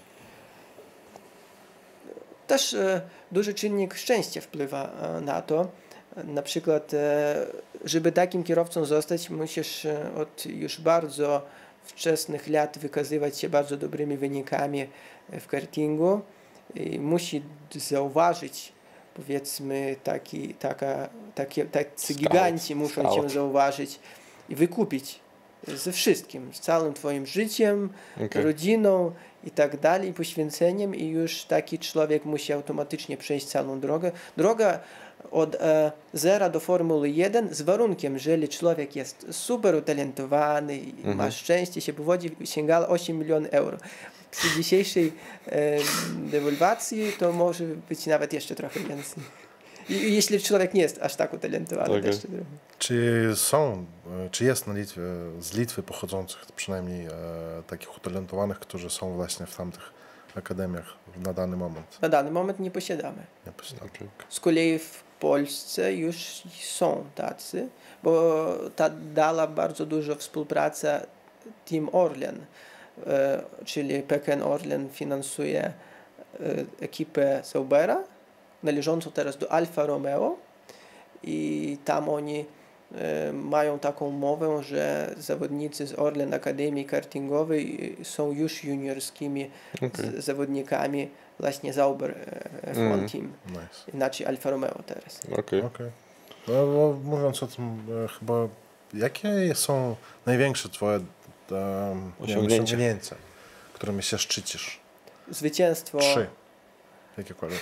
Też 2.46 2.74
e, 2.74 3.00
duży 3.32 3.54
czynnik 3.54 3.94
szczęścia 3.94 4.40
wpływa 4.40 4.90
e, 5.02 5.20
na 5.20 5.42
to. 5.42 5.68
Na 6.24 6.42
przykład, 6.42 6.94
e, 6.94 7.46
żeby 7.84 8.12
takim 8.12 8.44
kierowcą 8.44 8.84
zostać, 8.84 9.30
musisz 9.30 9.84
e, 9.84 10.10
od 10.16 10.46
już 10.46 10.80
bardzo 10.80 11.42
wczesnych 11.88 12.48
lat 12.48 12.78
wykazywać 12.78 13.38
się 13.38 13.48
bardzo 13.48 13.76
dobrymi 13.76 14.16
wynikami 14.16 14.86
w 15.40 15.46
kartingu. 15.46 16.20
I 16.74 17.00
musi 17.00 17.42
zauważyć, 17.74 18.72
powiedzmy, 19.14 19.96
taki, 20.04 20.54
taka, 20.54 21.08
takie, 21.34 21.64
tacy 21.64 22.14
giganci 22.14 22.74
muszą 22.74 23.14
cię 23.14 23.28
zauważyć 23.28 24.00
i 24.48 24.54
wykupić 24.54 25.20
ze 25.66 25.92
wszystkim, 25.92 26.54
z 26.54 26.60
całym 26.60 26.94
twoim 26.94 27.26
życiem, 27.26 27.92
Okej. 28.26 28.42
rodziną 28.42 29.12
i 29.44 29.50
tak 29.50 29.80
dalej, 29.80 30.12
poświęceniem 30.12 30.94
i 30.94 31.06
już 31.06 31.44
taki 31.44 31.78
człowiek 31.78 32.24
musi 32.24 32.52
automatycznie 32.52 33.16
przejść 33.16 33.46
całą 33.46 33.80
drogę. 33.80 34.12
Droga 34.36 34.80
od 35.30 35.54
e, 35.54 35.92
zera 36.12 36.48
do 36.48 36.60
Formuły 36.60 37.10
1 37.10 37.54
z 37.54 37.62
warunkiem, 37.62 38.14
jeżeli 38.14 38.48
człowiek 38.48 38.96
jest 38.96 39.26
super 39.30 39.74
utalentowany 39.74 40.76
i 40.76 40.90
Mhm. 40.90 41.16
ma 41.16 41.30
szczęście, 41.30 41.80
się 41.80 41.92
powodzi, 41.92 42.30
sięga 42.44 42.86
8 42.88 43.18
milionów 43.18 43.48
euro. 43.52 43.78
Przy 44.30 44.48
dzisiejszej 44.56 45.12
e, 45.46 45.78
to 47.18 47.32
może 47.32 47.64
być 47.64 48.06
nawet 48.06 48.32
jeszcze 48.32 48.54
trochę 48.54 48.80
więcej. 48.80 49.22
I, 49.88 50.14
jeśli 50.14 50.40
człowiek 50.40 50.74
nie 50.74 50.82
jest 50.82 51.02
aż 51.02 51.16
tak 51.16 51.32
utalentowany. 51.34 52.02
Trochę. 52.02 52.18
Czy 52.78 53.30
są, 53.36 53.84
e, 54.26 54.30
czy 54.30 54.44
jest 54.44 54.66
na 54.66 54.74
Litwie, 54.74 55.02
z 55.40 55.52
Litwy 55.52 55.82
pochodzących 55.82 56.46
przynajmniej 56.56 57.06
e, 57.06 57.10
takich 57.66 57.96
utalentowanych, 57.96 58.58
którzy 58.58 58.90
są 58.90 59.14
właśnie 59.14 59.46
w 59.46 59.56
tamtych 59.56 59.92
akademiach 60.36 60.96
na 61.26 61.32
dany 61.32 61.56
moment? 61.56 61.98
Na 62.02 62.08
dany 62.08 62.30
moment 62.30 62.60
nie 62.60 62.70
posiadamy. 62.70 63.22
Nie 63.46 63.52
posiadam. 63.52 63.88
Okej. 63.88 64.08
Z 64.28 64.40
kolei 64.40 64.78
w 64.78 65.02
Polsce 65.20 65.94
już 65.94 66.16
są 66.60 67.04
tacy, 67.14 67.68
bo 68.02 68.54
ta 68.76 68.90
dała 69.14 69.46
bardzo 69.46 69.86
dużo 69.86 70.14
współpraca 70.14 71.00
Team 71.64 71.88
Orlen, 71.92 72.44
e, 73.06 73.42
czyli 73.64 74.02
PKN 74.02 74.42
Orlen 74.42 74.88
finansuje 74.90 75.62
e, 75.64 75.72
ekipę 76.80 77.40
Saubera, 77.44 78.04
należącą 78.62 79.10
teraz 79.10 79.36
do 79.36 79.52
Alfa 79.52 79.86
Romeo 79.86 80.36
i 81.22 81.78
tam 81.84 82.08
oni 82.08 82.44
mają 83.32 83.78
taką 83.78 84.06
umowę, 84.06 84.62
że 84.62 85.14
zawodnicy 85.18 85.86
z 85.86 85.98
Orlen 85.98 86.34
Akademii 86.34 86.84
Kartingowej 86.84 87.96
są 88.02 88.30
już 88.32 88.64
juniorskimi 88.64 89.50
z, 89.94 90.24
zawodnikami 90.24 91.08
właśnie 91.40 91.72
Sauber 91.72 92.10
e, 92.10 92.72
F1 92.74 92.78
Mm. 92.78 93.08
Team 93.08 93.32
Nice. 93.48 93.90
inaczej 93.94 94.26
Alfa 94.26 94.50
Romeo 94.50 94.82
teraz. 94.86 95.20
Okej. 95.38 95.62
Okej. 95.62 95.90
No, 96.48 96.54
bo 96.66 96.98
mówiąc 97.04 97.42
o 97.42 97.46
tym, 97.46 97.82
e, 98.04 98.08
chyba 98.08 98.34
jakie 98.94 99.54
są 99.54 99.96
największe 100.26 100.68
twoje 100.68 100.96
um, 101.50 102.12
Osiągnięcia. 102.20 102.62
osiągnięcia, 102.64 103.16
którymi 103.72 104.02
się 104.02 104.18
szczycisz? 104.18 104.80
Zwycięstwo, 105.30 105.98
Trzy. 105.98 106.26
Jakiekolwiek. 107.18 107.60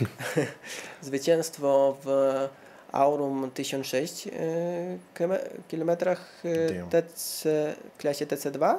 zwycięstwo 1.03 1.97
w 2.05 2.09
Aurum 2.93 3.51
1006 3.55 4.27
e, 4.27 4.31
km. 5.69 5.91
TC, 6.91 7.45
w 7.95 7.99
klasie 7.99 8.27
TC2. 8.27 8.75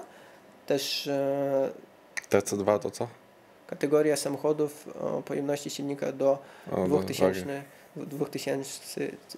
Też 0.66 1.08
e, 1.08 1.70
TC2 2.30 2.80
to 2.80 2.92
co? 2.92 3.08
kategoria 3.68 4.16
samochodów 4.16 4.88
o 5.02 5.22
pojemności 5.22 5.70
silnika 5.70 6.12
do 6.12 6.40
O, 6.72 6.88
do- 6.88 6.98
2000, 6.98 7.64
2000 7.96 8.80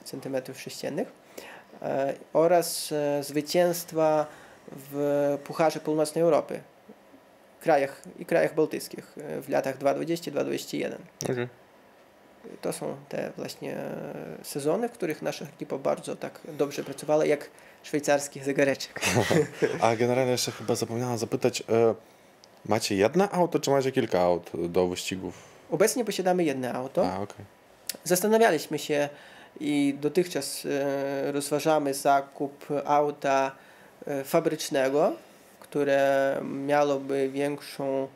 cm3 0.05 1.05
e, 1.81 2.13
oraz 2.33 2.91
e, 2.91 3.23
zwycięstwa 3.23 4.25
w 4.71 5.37
Pucharze 5.43 5.79
Północnej 5.79 6.23
Europy 6.23 6.59
krajach 7.61 8.01
i 8.19 8.25
krajach 8.25 8.55
bałtyckich 8.55 9.13
w 9.41 9.49
latach 9.49 9.77
2020-2021. 9.77 10.95
Okej. 11.31 11.47
To 12.61 12.73
są 12.73 12.95
te 13.09 13.31
właśnie 13.37 13.77
sezony, 14.43 14.89
w 14.89 14.91
których 14.91 15.21
nasza 15.21 15.45
ekipa 15.45 15.77
bardzo 15.77 16.15
tak 16.15 16.39
dobrze 16.57 16.83
pracowała, 16.83 17.25
jak 17.25 17.49
szwajcarski 17.83 18.43
zegareczek. 18.43 19.01
A 19.81 19.95
generalnie 19.95 20.31
jeszcze 20.31 20.51
chyba 20.51 20.75
zapomniałem 20.75 21.17
zapytać, 21.17 21.63
e, 21.69 21.95
Macie 22.65 22.95
jedno 22.95 23.31
auto, 23.31 23.59
czy 23.59 23.71
macie 23.71 23.91
kilka 23.91 24.19
aut 24.21 24.51
do 24.69 24.87
wyścigów? 24.87 25.33
Obecnie 25.71 26.05
posiadamy 26.05 26.43
jedno 26.43 26.71
auto. 26.71 27.11
A, 27.11 27.19
okej. 27.19 27.45
Zastanawialiśmy 28.03 28.79
się 28.79 29.09
i 29.59 29.95
dotychczas 30.01 30.65
e, 30.65 31.31
rozważamy 31.31 31.93
zakup 31.93 32.65
auta 32.85 33.51
e, 34.07 34.23
fabrycznego, 34.23 35.13
które 35.59 36.35
miałoby 36.43 37.29
większą 37.29 38.07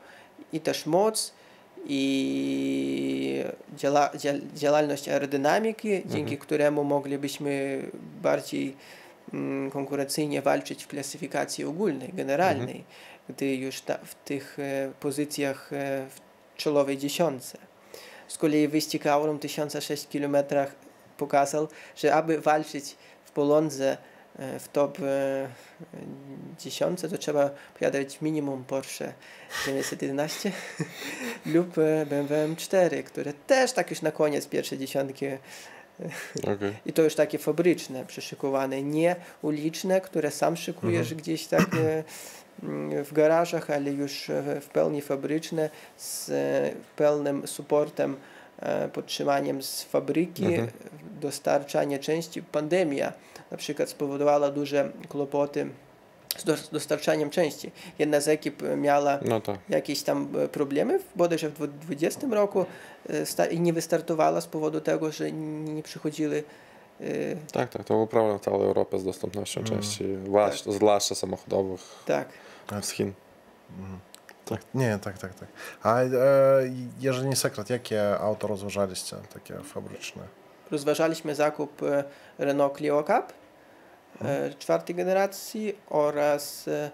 i 0.54 0.60
też 0.60 0.86
moc, 0.86 1.34
i 1.86 3.44
działa, 3.78 4.10
dzia- 4.10 4.56
działalność 4.56 5.10
aerodynamiki, 5.10 6.04
dzięki 6.06 6.38
któremu 6.38 6.84
moglibyśmy 6.84 7.82
bardziej 8.22 8.76
mm, 9.34 9.72
konkurencyjnie 9.72 10.42
walczyć 10.42 10.84
w 10.84 10.88
klasyfikacji 10.88 11.66
ogólnej, 11.66 12.10
generalnej, 12.14 12.84
gdy 13.30 13.56
już 13.56 13.82
ta, 13.82 13.98
w 13.98 14.16
tych 14.16 14.60
e, 14.60 14.92
pozycjach 15.00 15.74
e, 15.74 16.06
w 16.10 16.20
czołowej 16.58 16.98
dziesiątce. 16.98 17.58
Z 18.28 18.38
kolei 18.38 18.68
wyścig 18.68 19.08
Aurum 19.08 19.40
1006 19.40 20.08
km 20.08 20.38
pokazał, 21.18 21.68
że 21.96 22.16
aby 22.16 22.42
walczyć 22.42 22.96
w 23.26 23.32
Polondze 23.32 23.92
e, 23.92 24.13
w 24.36 24.68
top 24.74 24.98
e, 25.00 25.48
dziesiątce, 26.60 27.10
to 27.10 27.18
trzeba 27.18 27.50
posiadać 27.74 28.22
minimum 28.22 28.64
Porsche 28.64 29.14
911 29.66 30.52
lub 31.54 31.78
e, 31.78 32.06
BMW 32.06 32.36
M4, 32.56 33.04
które 33.04 33.34
też 33.34 33.72
tak 33.72 33.90
już 33.90 34.02
na 34.02 34.12
koniec 34.12 34.48
pierwszej 34.48 34.78
dziesiątki 34.78 35.26
Okej. 36.44 36.74
i 36.86 36.94
to 36.94 37.02
już 37.02 37.16
takie 37.16 37.38
fabryczne, 37.38 38.06
przyszykowane, 38.06 38.84
nie 38.84 39.16
uliczne, 39.42 40.02
które 40.02 40.32
sam 40.32 40.58
szykujesz 40.58 41.14
gdzieś 41.14 41.48
tak 41.48 41.76
e, 41.76 42.04
w 43.04 43.10
garażach, 43.14 43.70
ale 43.70 43.92
już 43.92 44.30
e, 44.30 44.62
w 44.62 44.68
pełni 44.70 45.02
fabryczne, 45.02 45.70
z 45.98 46.30
e, 46.30 46.72
pełnym 46.96 47.48
supportem, 47.48 48.14
e, 48.14 48.33
podtrzymaniem 48.94 49.64
z 49.64 49.84
fabryki, 49.84 50.46
Mhm. 50.46 50.68
dostarczanie 51.22 52.00
części. 52.00 52.44
Pandemia 52.44 53.14
na 53.52 53.58
przykład 53.58 53.90
spowodowała 53.90 54.52
duże 54.52 54.92
kłopoty 55.10 55.68
z 56.38 56.44
dos- 56.44 56.70
dostarczaniem 56.70 57.30
części. 57.30 57.72
Jedna 58.00 58.22
z 58.22 58.28
ekip 58.28 58.64
e, 58.64 58.76
miała 58.78 59.20
No 59.26 59.42
tak. 59.42 59.60
jakieś 59.70 60.02
tam 60.04 60.28
e, 60.44 60.48
problemy, 60.48 61.00
bodajże 61.16 61.50
w 61.50 61.54
2020 61.54 62.28
roku 62.32 62.66
e, 63.10 63.26
sta- 63.26 63.46
i 63.46 63.60
nie 63.60 63.74
wystartowała 63.74 64.42
z 64.42 64.48
powodu 64.48 64.82
tego, 64.82 65.12
że 65.12 65.32
nie 65.32 65.84
przychodziły 65.84 66.44
e, 67.02 67.06
Tak, 67.52 67.70
tak, 67.70 67.84
to 67.84 67.94
był 67.94 68.08
problem 68.08 68.40
w 68.40 68.42
całej 68.42 68.62
Europie 68.64 69.00
z 69.00 69.04
dostępnością 69.04 69.62
Mm. 69.62 69.72
części, 69.74 70.04
zwłaszcza, 70.26 70.72
zwłaszcza 70.72 71.16
samochodowych 71.16 71.82
tak. 72.06 72.28
z 72.82 72.90
Chin. 72.90 73.14
Nie, 74.74 75.00
tak, 75.02 75.18
tak, 75.18 75.34
tak. 75.34 75.48
A 75.84 76.02
e, 76.02 76.08
jeżeli 77.00 77.28
nie 77.28 77.36
sekret, 77.36 77.70
jakie 77.70 78.20
auto 78.20 78.48
rozważaliście, 78.48 79.16
takie 79.34 79.54
fabryczne? 79.64 80.24
Rozważaliśmy 80.72 81.36
zakup 81.36 81.84
e, 81.84 82.04
Renault 82.38 82.78
Clio 82.78 83.04
Cup 83.04 83.34
e, 84.22 84.54
czwartej 84.60 84.96
generacji 84.96 85.78
oraz 85.90 86.68
e, 86.68 86.92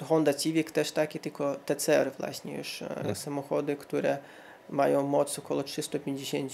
e, 0.00 0.04
Honda 0.04 0.34
Civic 0.34 0.72
też 0.72 0.92
takie, 0.92 1.18
tylko 1.18 1.54
TCR 1.66 2.10
właśnie 2.18 2.56
już 2.56 2.82
Mhm. 2.82 3.14
samochody, 3.16 3.76
które 3.76 4.18
mają 4.70 5.02
moc 5.02 5.38
około 5.38 5.62
350 5.62 6.52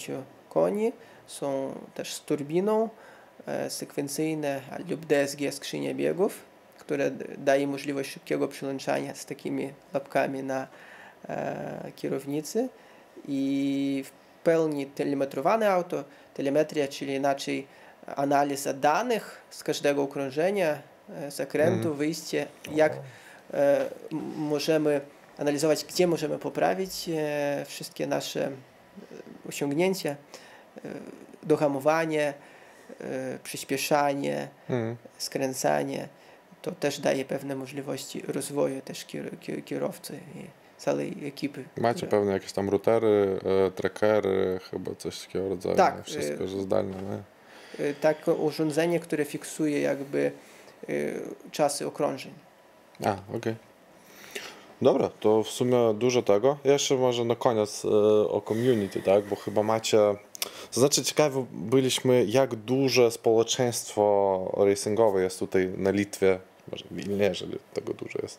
koni, 0.49 0.93
są 1.27 1.75
też 1.95 2.15
z 2.15 2.21
turbiną, 2.21 2.89
e, 3.47 3.71
sekwencyjne 3.71 4.61
lub 4.89 5.07
DSG 5.07 5.53
skrzynia 5.53 5.95
biegów, 5.95 6.39
które 6.93 7.11
daje 7.39 7.67
możliwość 7.67 8.11
szybkiego 8.13 8.49
przyłączania 8.49 9.15
z 9.15 9.27
takimi 9.27 9.73
łapkami 9.95 10.43
na 10.43 10.67
e, 11.29 11.93
kierownicy 11.97 12.69
i 13.29 14.05
w 14.07 14.11
pełni 14.45 14.87
telemetrowane 14.87 15.71
auto, 15.71 16.05
telemetria, 16.35 16.89
czyli 16.89 17.15
inaczej 17.15 17.67
analiza 18.17 18.73
danych 18.73 19.41
z 19.51 19.65
każdego 19.65 20.03
okrążenia, 20.03 20.79
e, 21.11 21.31
zakrętu, 21.31 21.75
Mhm. 21.77 21.97
wyjście, 21.97 22.47
jak 22.73 22.93
e, 23.55 23.87
możemy 24.37 25.01
analizować, 25.39 25.85
gdzie 25.85 26.07
możemy 26.07 26.39
poprawić 26.39 27.09
e, 27.09 27.65
wszystkie 27.67 28.07
nasze 28.07 28.47
e, 28.47 28.51
osiągnięcia, 29.49 30.11
e, 30.11 30.17
dohamowanie, 31.43 32.35
przyspieszanie, 33.45 34.49
Mhm. 34.71 34.97
skręcanie. 35.19 36.09
To 36.63 36.73
też 36.73 37.01
daje 37.01 37.25
pewne 37.25 37.57
możliwości 37.57 38.23
rozwoju 38.29 38.81
też 38.81 39.07
kier- 39.07 39.39
kier- 39.39 39.65
kierowcy 39.65 40.15
i 40.35 40.39
całej 40.79 41.17
ekipy. 41.27 41.65
Macie 41.77 41.97
która- 42.07 42.11
pewnie 42.11 42.33
jakieś 42.33 42.53
tam 42.53 42.71
routery, 42.71 43.39
e, 43.67 43.71
trackery, 43.71 44.61
chyba 44.71 44.95
coś 44.95 45.21
takiego 45.27 45.49
rodzaju. 45.49 45.77
Tak, 45.77 46.05
Wszystko, 46.05 46.45
e, 46.45 46.49
że 46.49 46.61
zdalne, 46.61 46.97
nie? 47.03 47.23
takie 47.95 48.33
urządzenie, 48.33 49.01
które 49.01 49.25
fiksuje 49.25 49.81
jakby 49.81 50.33
czasy 51.53 51.87
okrążeń. 51.87 52.33
A, 53.05 53.17
okej. 53.37 53.55
Dobra, 54.83 55.09
to 55.21 55.43
w 55.43 55.49
sumie 55.49 55.95
dużo 55.95 56.23
tego. 56.23 56.59
Jeszcze 56.65 56.97
może 56.97 57.25
na 57.25 57.37
koniec 57.37 57.85
o 58.29 58.43
community, 58.49 59.03
tak? 59.03 59.25
Bo 59.27 59.37
chyba 59.37 59.63
macie... 59.63 59.99
To 60.75 60.81
znaczy 60.81 61.05
ciekawi 61.05 61.47
byliśmy, 61.53 62.25
jak 62.25 62.55
duże 62.55 63.11
społeczeństwo 63.11 64.65
racingowe 64.67 65.23
jest 65.23 65.39
tutaj 65.39 65.69
na 65.77 65.91
Litwie, 65.91 66.39
może 66.73 66.85
w 66.91 66.95
Wilnie, 66.95 67.25
jeżeli 67.25 67.59
tego 67.75 67.95
dużo 67.95 68.19
jest. 68.23 68.39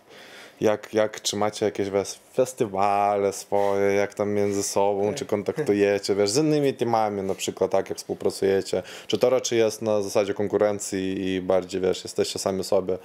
Jak, 0.62 0.94
jak 0.94 1.22
czy 1.22 1.36
macie 1.36 1.66
jakieś 1.66 1.90
wiesz, 1.90 2.20
festiwale 2.34 3.34
swoje, 3.34 3.94
jak 3.94 4.14
tam 4.14 4.30
między 4.34 4.64
sobą, 4.64 5.08
Tak. 5.08 5.16
czy 5.16 5.26
kontaktujecie, 5.26 6.16
wiesz, 6.16 6.30
z 6.30 6.38
innymi 6.38 6.74
teamami 6.74 7.22
na 7.22 7.36
przykład, 7.36 7.72
tak 7.72 7.90
jak 7.90 7.98
współpracujecie, 7.98 8.84
czy 9.08 9.18
to 9.18 9.30
raczej 9.30 9.60
jest 9.60 9.82
na 9.82 10.02
zasadzie 10.02 10.34
konkurencji 10.34 11.26
i 11.28 11.42
bardziej, 11.42 11.82
wiesz, 11.82 12.04
jesteście 12.04 12.40
sami 12.40 12.64
sobie. 12.64 12.98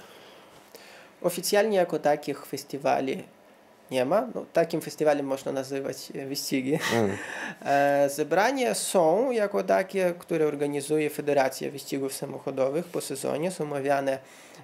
Oficjalnie 1.21 1.77
jako 1.77 1.99
takich 1.99 2.45
festiwali 2.45 3.23
nie 3.91 4.05
ma. 4.05 4.27
No, 4.35 4.45
takim 4.53 4.81
festiwalem 4.81 5.25
można 5.25 5.51
nazywać 5.51 5.97
e, 6.15 6.25
wyścigi. 6.25 6.79
Mm. 6.93 7.17
E, 7.65 8.09
Zebrania 8.09 8.73
są 8.73 9.31
jako 9.31 9.63
takie, 9.63 10.13
które 10.19 10.47
organizuje 10.47 11.09
Federacja 11.09 11.71
Wyścigów 11.71 12.13
Samochodowych 12.13 12.85
po 12.85 13.01
sezonie. 13.01 13.51
Są 13.51 13.63
omawiane 13.63 14.19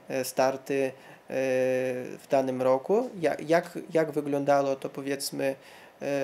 e, 0.09 0.23
starty 0.25 0.91
w 1.29 2.23
danym 2.29 2.61
roku. 2.61 3.09
Ja- 3.21 3.35
Jak, 3.47 3.79
jak 3.93 4.11
wyglądało 4.11 4.75
to 4.75 4.89
powiedzmy 4.89 5.55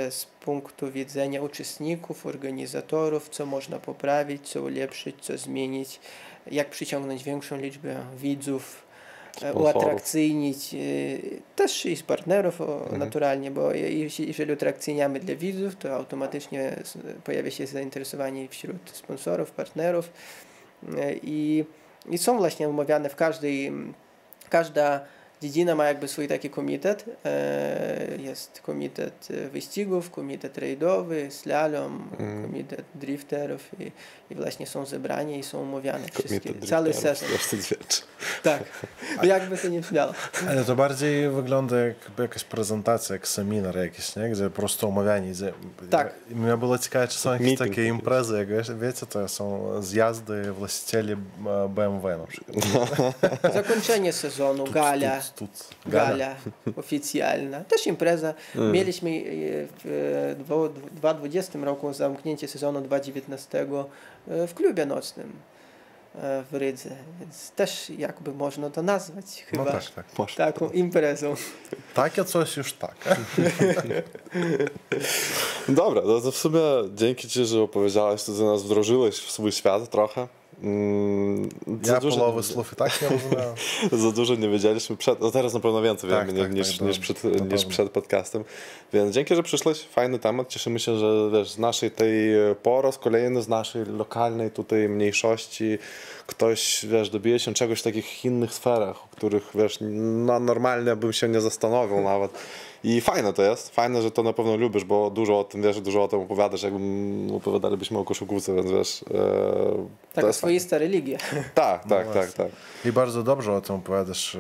z 0.10 0.26
punktu 0.41 0.91
widzenia 0.91 1.41
uczestników, 1.41 2.26
organizatorów, 2.26 3.30
co 3.30 3.45
można 3.45 3.80
poprawić, 3.80 4.49
co 4.49 4.62
ulepszyć, 4.62 5.16
co 5.22 5.38
zmienić, 5.38 5.99
jak 6.52 6.70
przyciągnąć 6.70 7.24
większą 7.24 7.58
liczbę 7.58 7.95
widzów, 8.18 8.84
Sponsorów. 9.38 9.62
uatrakcyjnić 9.76 10.74
e, 10.74 10.78
też 11.56 11.86
i 11.86 11.96
z 11.96 12.04
partnerów 12.04 12.62
o, 12.62 12.80
Mhm. 12.84 13.00
naturalnie, 13.00 13.52
bo 13.52 13.72
je- 13.74 14.00
jeśli, 14.00 14.28
jeżeli 14.28 14.52
dla 15.20 15.36
widzów, 15.36 15.76
to 15.76 15.96
automatycznie 15.96 16.76
pojawia 17.24 17.52
się 17.52 17.68
zainteresowanie 17.68 18.48
wśród 18.48 18.78
sponsorów, 18.94 19.52
partnerów 19.52 20.10
E, 20.98 21.14
i, 21.14 21.66
i 22.10 22.18
są 22.18 22.38
właśnie 22.38 22.68
omawiane 22.70 23.10
w 23.10 23.16
każdej, 23.16 23.72
każda 24.50 25.02
dziedzina 25.42 25.76
ma 25.76 25.86
jakby 25.86 26.08
swój 26.08 26.28
taki 26.28 26.50
komitet. 26.50 27.06
E, 27.26 28.08
Jest 28.20 28.62
komitet 28.62 29.28
e, 29.32 29.50
wyścigów, 29.50 30.12
komitet 30.12 30.58
rajdowy, 30.58 31.28
slalom, 31.32 32.08
Mhm. 32.12 32.44
komitet 32.44 32.86
drifterów 32.96 33.62
i, 33.80 33.92
i 34.30 34.36
właśnie 34.36 34.68
są 34.68 34.86
zebrani 34.86 35.39
i 35.39 35.44
są 35.44 35.62
omawiane 35.62 36.06
wszystkie, 36.14 36.54
cały 36.68 36.94
sezon. 36.94 37.30
Tak, 38.44 38.64
no 39.18 39.24
jakby 39.24 39.58
to 39.58 39.68
nie 39.68 39.82
brzmiało. 39.82 40.14
Ale 40.50 40.64
to 40.66 40.76
bardziej 40.76 41.30
wygląda 41.30 41.80
jakby 41.80 42.24
jakaś 42.24 42.44
prezentacja, 42.44 43.14
jak 43.14 43.28
seminar 43.28 43.78
jakiś, 43.78 44.16
nie? 44.16 44.30
Gdzie 44.30 44.44
po 44.44 44.50
prostu 44.56 44.88
omawianie. 44.88 45.32
Gdzie... 45.32 45.54
Tak. 45.89 46.14
I 46.32 46.36
mnie 46.36 46.58
było 46.58 46.78
ciekawe, 46.78 47.08
czy 47.08 47.20
są 47.20 47.34
jakieś 47.34 47.48
Meeting 47.48 47.70
takie 47.70 47.86
imprezy, 47.88 48.38
jak 48.38 48.48
wiesz- 48.48 48.76
wiecie, 48.80 49.06
to 49.06 49.28
są 49.28 49.70
zjazdy 49.84 50.52
właścicieli 50.52 51.16
BMW 51.70 52.08
na 52.18 52.28
przykład. 52.28 52.56
Zakończenie 53.54 54.14
sezonu, 54.14 54.64
gala. 54.72 55.22
Tuc, 55.36 55.50
tuc. 55.50 55.70
Gala 55.86 56.36
oficjalna. 56.76 57.64
Też 57.64 57.88
impreza. 57.88 58.34
Mm. 58.56 58.72
Mieliśmy 58.72 59.10
e, 59.10 59.14
w 59.84 59.86
e, 60.40 60.44
dwo- 60.44 60.70
2020 60.70 61.60
roku 61.60 61.94
zamknięcie 61.94 62.48
sezonu 62.48 62.82
2019 62.82 63.62
e, 64.28 64.48
w 64.48 64.54
klubie 64.54 64.86
nocnym 64.86 65.32
e, 66.16 66.44
w 66.52 66.56
Rydze, 66.56 66.90
więc 67.20 67.52
też 67.52 67.90
jakby 67.90 68.34
można 68.34 68.70
to 68.70 68.82
nazwać 68.82 69.26
chyba 69.48 69.64
No 69.66 69.72
tak, 69.72 69.84
tak. 70.18 70.32
taką 70.36 70.70
imprezą. 70.70 71.36
Takie 71.94 72.26
coś 72.26 72.58
już 72.58 72.74
tak. 72.74 72.96
Dobra, 75.70 76.02
no 76.06 76.22
to 76.22 76.32
w 76.32 76.38
sumie 76.38 76.60
dzięki 76.96 77.28
Ci, 77.30 77.46
że 77.46 77.62
opowiedziałeś, 77.62 78.24
to 78.24 78.32
ty 78.34 78.44
nas 78.44 78.64
wdrożyłeś 78.64 79.16
w 79.20 79.32
swój 79.32 79.52
świat 79.52 79.90
trochę. 79.90 80.28
Mm, 80.64 81.49
Ja 81.86 81.99
połowy 82.01 82.43
słów 82.43 82.74
i 82.74 82.76
tak 82.76 83.01
nie 83.01 83.09
rozumiałem. 83.18 83.55
za 83.91 84.12
dużo 84.12 84.36
nie 84.36 84.49
wiedzieliśmy 84.49 84.97
przed, 84.97 85.20
no 85.22 85.32
teraz 85.32 85.53
na 85.53 85.59
pewno 85.59 85.82
więcej 85.82 86.09
Tak, 86.09 86.28
wiemy 86.28 86.39
tak, 86.39 86.53
niż, 86.53 86.78
tak, 86.78 86.88
niż, 86.88 86.99
przed, 86.99 87.24
niż 87.51 87.66
przed 87.66 87.89
podcastem. 87.89 88.43
Więc 88.93 89.16
dzięki, 89.16 89.36
że 89.36 89.43
przyszłeś. 89.43 89.82
Fajny 89.84 90.20
temat. 90.20 90.47
Cieszymy 90.47 90.80
się, 90.80 90.97
że 90.97 91.30
wiesz, 91.34 91.51
z 91.51 91.57
naszej 91.57 91.91
tej 91.91 92.14
po 92.64 92.82
raz 92.82 92.97
kolejny 92.97 93.41
z 93.41 93.47
naszej 93.47 93.86
lokalnej 93.86 94.51
tutaj 94.51 94.89
mniejszości 94.89 95.78
ktoś, 96.28 96.86
wiesz, 96.89 97.09
dobije 97.09 97.39
się 97.39 97.53
czegoś 97.53 97.80
w 97.80 97.84
takich 97.84 98.26
innych 98.26 98.53
sferach, 98.53 99.03
o 99.05 99.07
których, 99.12 99.49
wiesz, 99.55 99.78
no, 99.82 100.39
normalnie 100.39 100.95
bym 100.95 101.14
się 101.14 101.28
nie 101.30 101.41
zastanowił 101.41 102.01
nawet. 102.01 102.32
I 102.84 103.02
fajne 103.02 103.34
to 103.34 103.42
jest. 103.44 103.76
Fajne, 103.76 104.02
że 104.02 104.12
to 104.12 104.24
na 104.24 104.34
pewno 104.34 104.56
lubisz, 104.58 104.84
bo 104.84 105.10
dużo 105.10 105.40
o 105.40 105.44
tym 105.44 105.62
wiesz, 105.62 105.82
dużo 105.82 106.04
o 106.04 106.08
tym 106.08 106.20
opowiadasz, 106.20 106.64
jakbym 106.64 107.28
opowiadalibyśmy 107.36 108.00
o 108.00 108.04
koszykówce, 108.04 108.56
więc 108.56 108.72
wiesz. 108.72 109.04
E, 109.04 109.06
to 109.08 109.88
Taka 110.14 110.28
jest 110.28 110.40
swoista 110.40 110.78
religia. 110.78 111.18
fajne. 111.20 111.44
Tak, 111.56 111.86
tak, 111.86 112.14
tak, 112.14 112.32
tak. 112.34 112.48
I 112.86 112.92
bardzo 112.92 113.24
dobrze 113.24 113.54
o 113.54 113.62
tym 113.62 113.76
opowiadasz 113.76 114.36
e, 114.36 114.40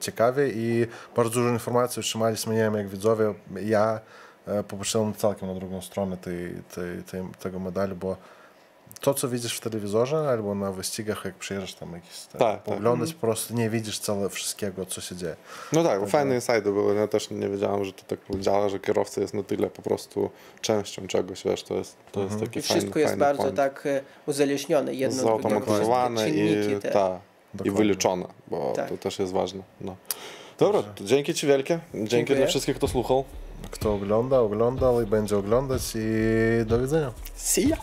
ciekawie 0.00 0.48
i 0.48 0.86
bardzo 1.16 1.30
dużo 1.30 1.48
informacji 1.48 2.00
otrzymaliśmy, 2.00 2.54
nie 2.54 2.60
wiem 2.60 2.74
jak 2.74 2.88
widzowie, 2.88 3.34
ja 3.64 4.00
e, 4.46 4.62
popatrzyłem 4.64 5.14
całkiem 5.14 5.48
na 5.48 5.54
drugą 5.54 5.80
stronę 5.80 6.16
tej, 6.16 6.50
tej, 6.74 7.02
tej, 7.02 7.22
tego 7.40 7.58
medalu, 7.58 7.96
bo 7.96 8.16
to, 9.00 9.14
co 9.14 9.28
widzisz 9.28 9.56
w 9.56 9.60
telewizorze 9.60 10.28
albo 10.28 10.54
na 10.54 10.72
wyścigach, 10.72 11.24
jak 11.24 11.34
przyjeżdżasz 11.34 11.74
tam 11.74 11.92
jakieś 11.92 12.18
te, 12.20 12.38
Tak, 12.38 12.54
tak. 12.54 12.62
poglądać, 12.62 13.14
po 13.14 13.20
prostu 13.20 13.54
nie 13.54 13.70
widzisz 13.70 13.98
całe 13.98 14.28
wszystkiego, 14.30 14.86
co 14.86 15.00
się 15.00 15.16
dzieje. 15.16 15.36
No 15.72 15.82
tak, 15.84 16.00
bo 16.00 16.06
fajne 16.06 16.34
insajdy 16.34 16.72
były. 16.72 16.94
Ja 16.94 17.08
też 17.08 17.30
nie 17.30 17.48
wiedziałem, 17.48 17.84
że 17.84 17.92
to 17.92 18.02
tak 18.06 18.18
działa, 18.40 18.68
że 18.68 18.78
kierowca 18.78 19.20
jest 19.20 19.34
na 19.34 19.42
tyle 19.42 19.70
po 19.70 19.82
prostu 19.82 20.30
częścią 20.60 21.06
czegoś, 21.06 21.44
wiesz, 21.44 21.62
to 21.62 21.74
jest, 21.74 21.96
to 22.12 22.22
jest 22.22 22.40
taki 22.40 22.58
I 22.58 22.62
fajny, 22.62 22.80
wszystko 22.80 22.98
jest 22.98 23.10
fajny 23.10 23.20
bardzo 23.24 23.42
point. 23.42 23.56
tak 23.56 23.86
e, 23.86 24.00
uzależnione 24.26 24.94
jedno 24.94 25.34
od 25.34 25.40
drugiego. 25.42 25.60
Zautomatyzowane 25.60 26.30
i, 26.30 26.80
te. 26.80 26.90
ta, 26.90 27.20
i 27.64 27.70
wyliczone, 27.70 28.26
bo 28.48 28.72
Tak. 28.76 28.88
to 28.88 28.96
też 28.96 29.18
jest 29.18 29.32
ważne. 29.32 29.62
No. 29.80 29.96
Dobra, 30.58 30.82
to 30.82 31.04
dzięki 31.04 31.34
Ci 31.34 31.46
wielkie. 31.46 31.80
Dzięki 31.94 32.08
Dziękuję. 32.08 32.38
dla 32.38 32.46
wszystkich, 32.46 32.76
kto 32.76 32.88
słuchał. 32.88 33.24
Kto 33.70 33.94
ogląda, 33.94 34.40
oglądał 34.40 35.02
i 35.02 35.06
będzie 35.06 35.36
oglądać 35.38 35.82
i 35.94 36.66
do 36.66 36.78
widzenia. 36.78 37.12
See 37.36 37.68
ya! 37.68 37.76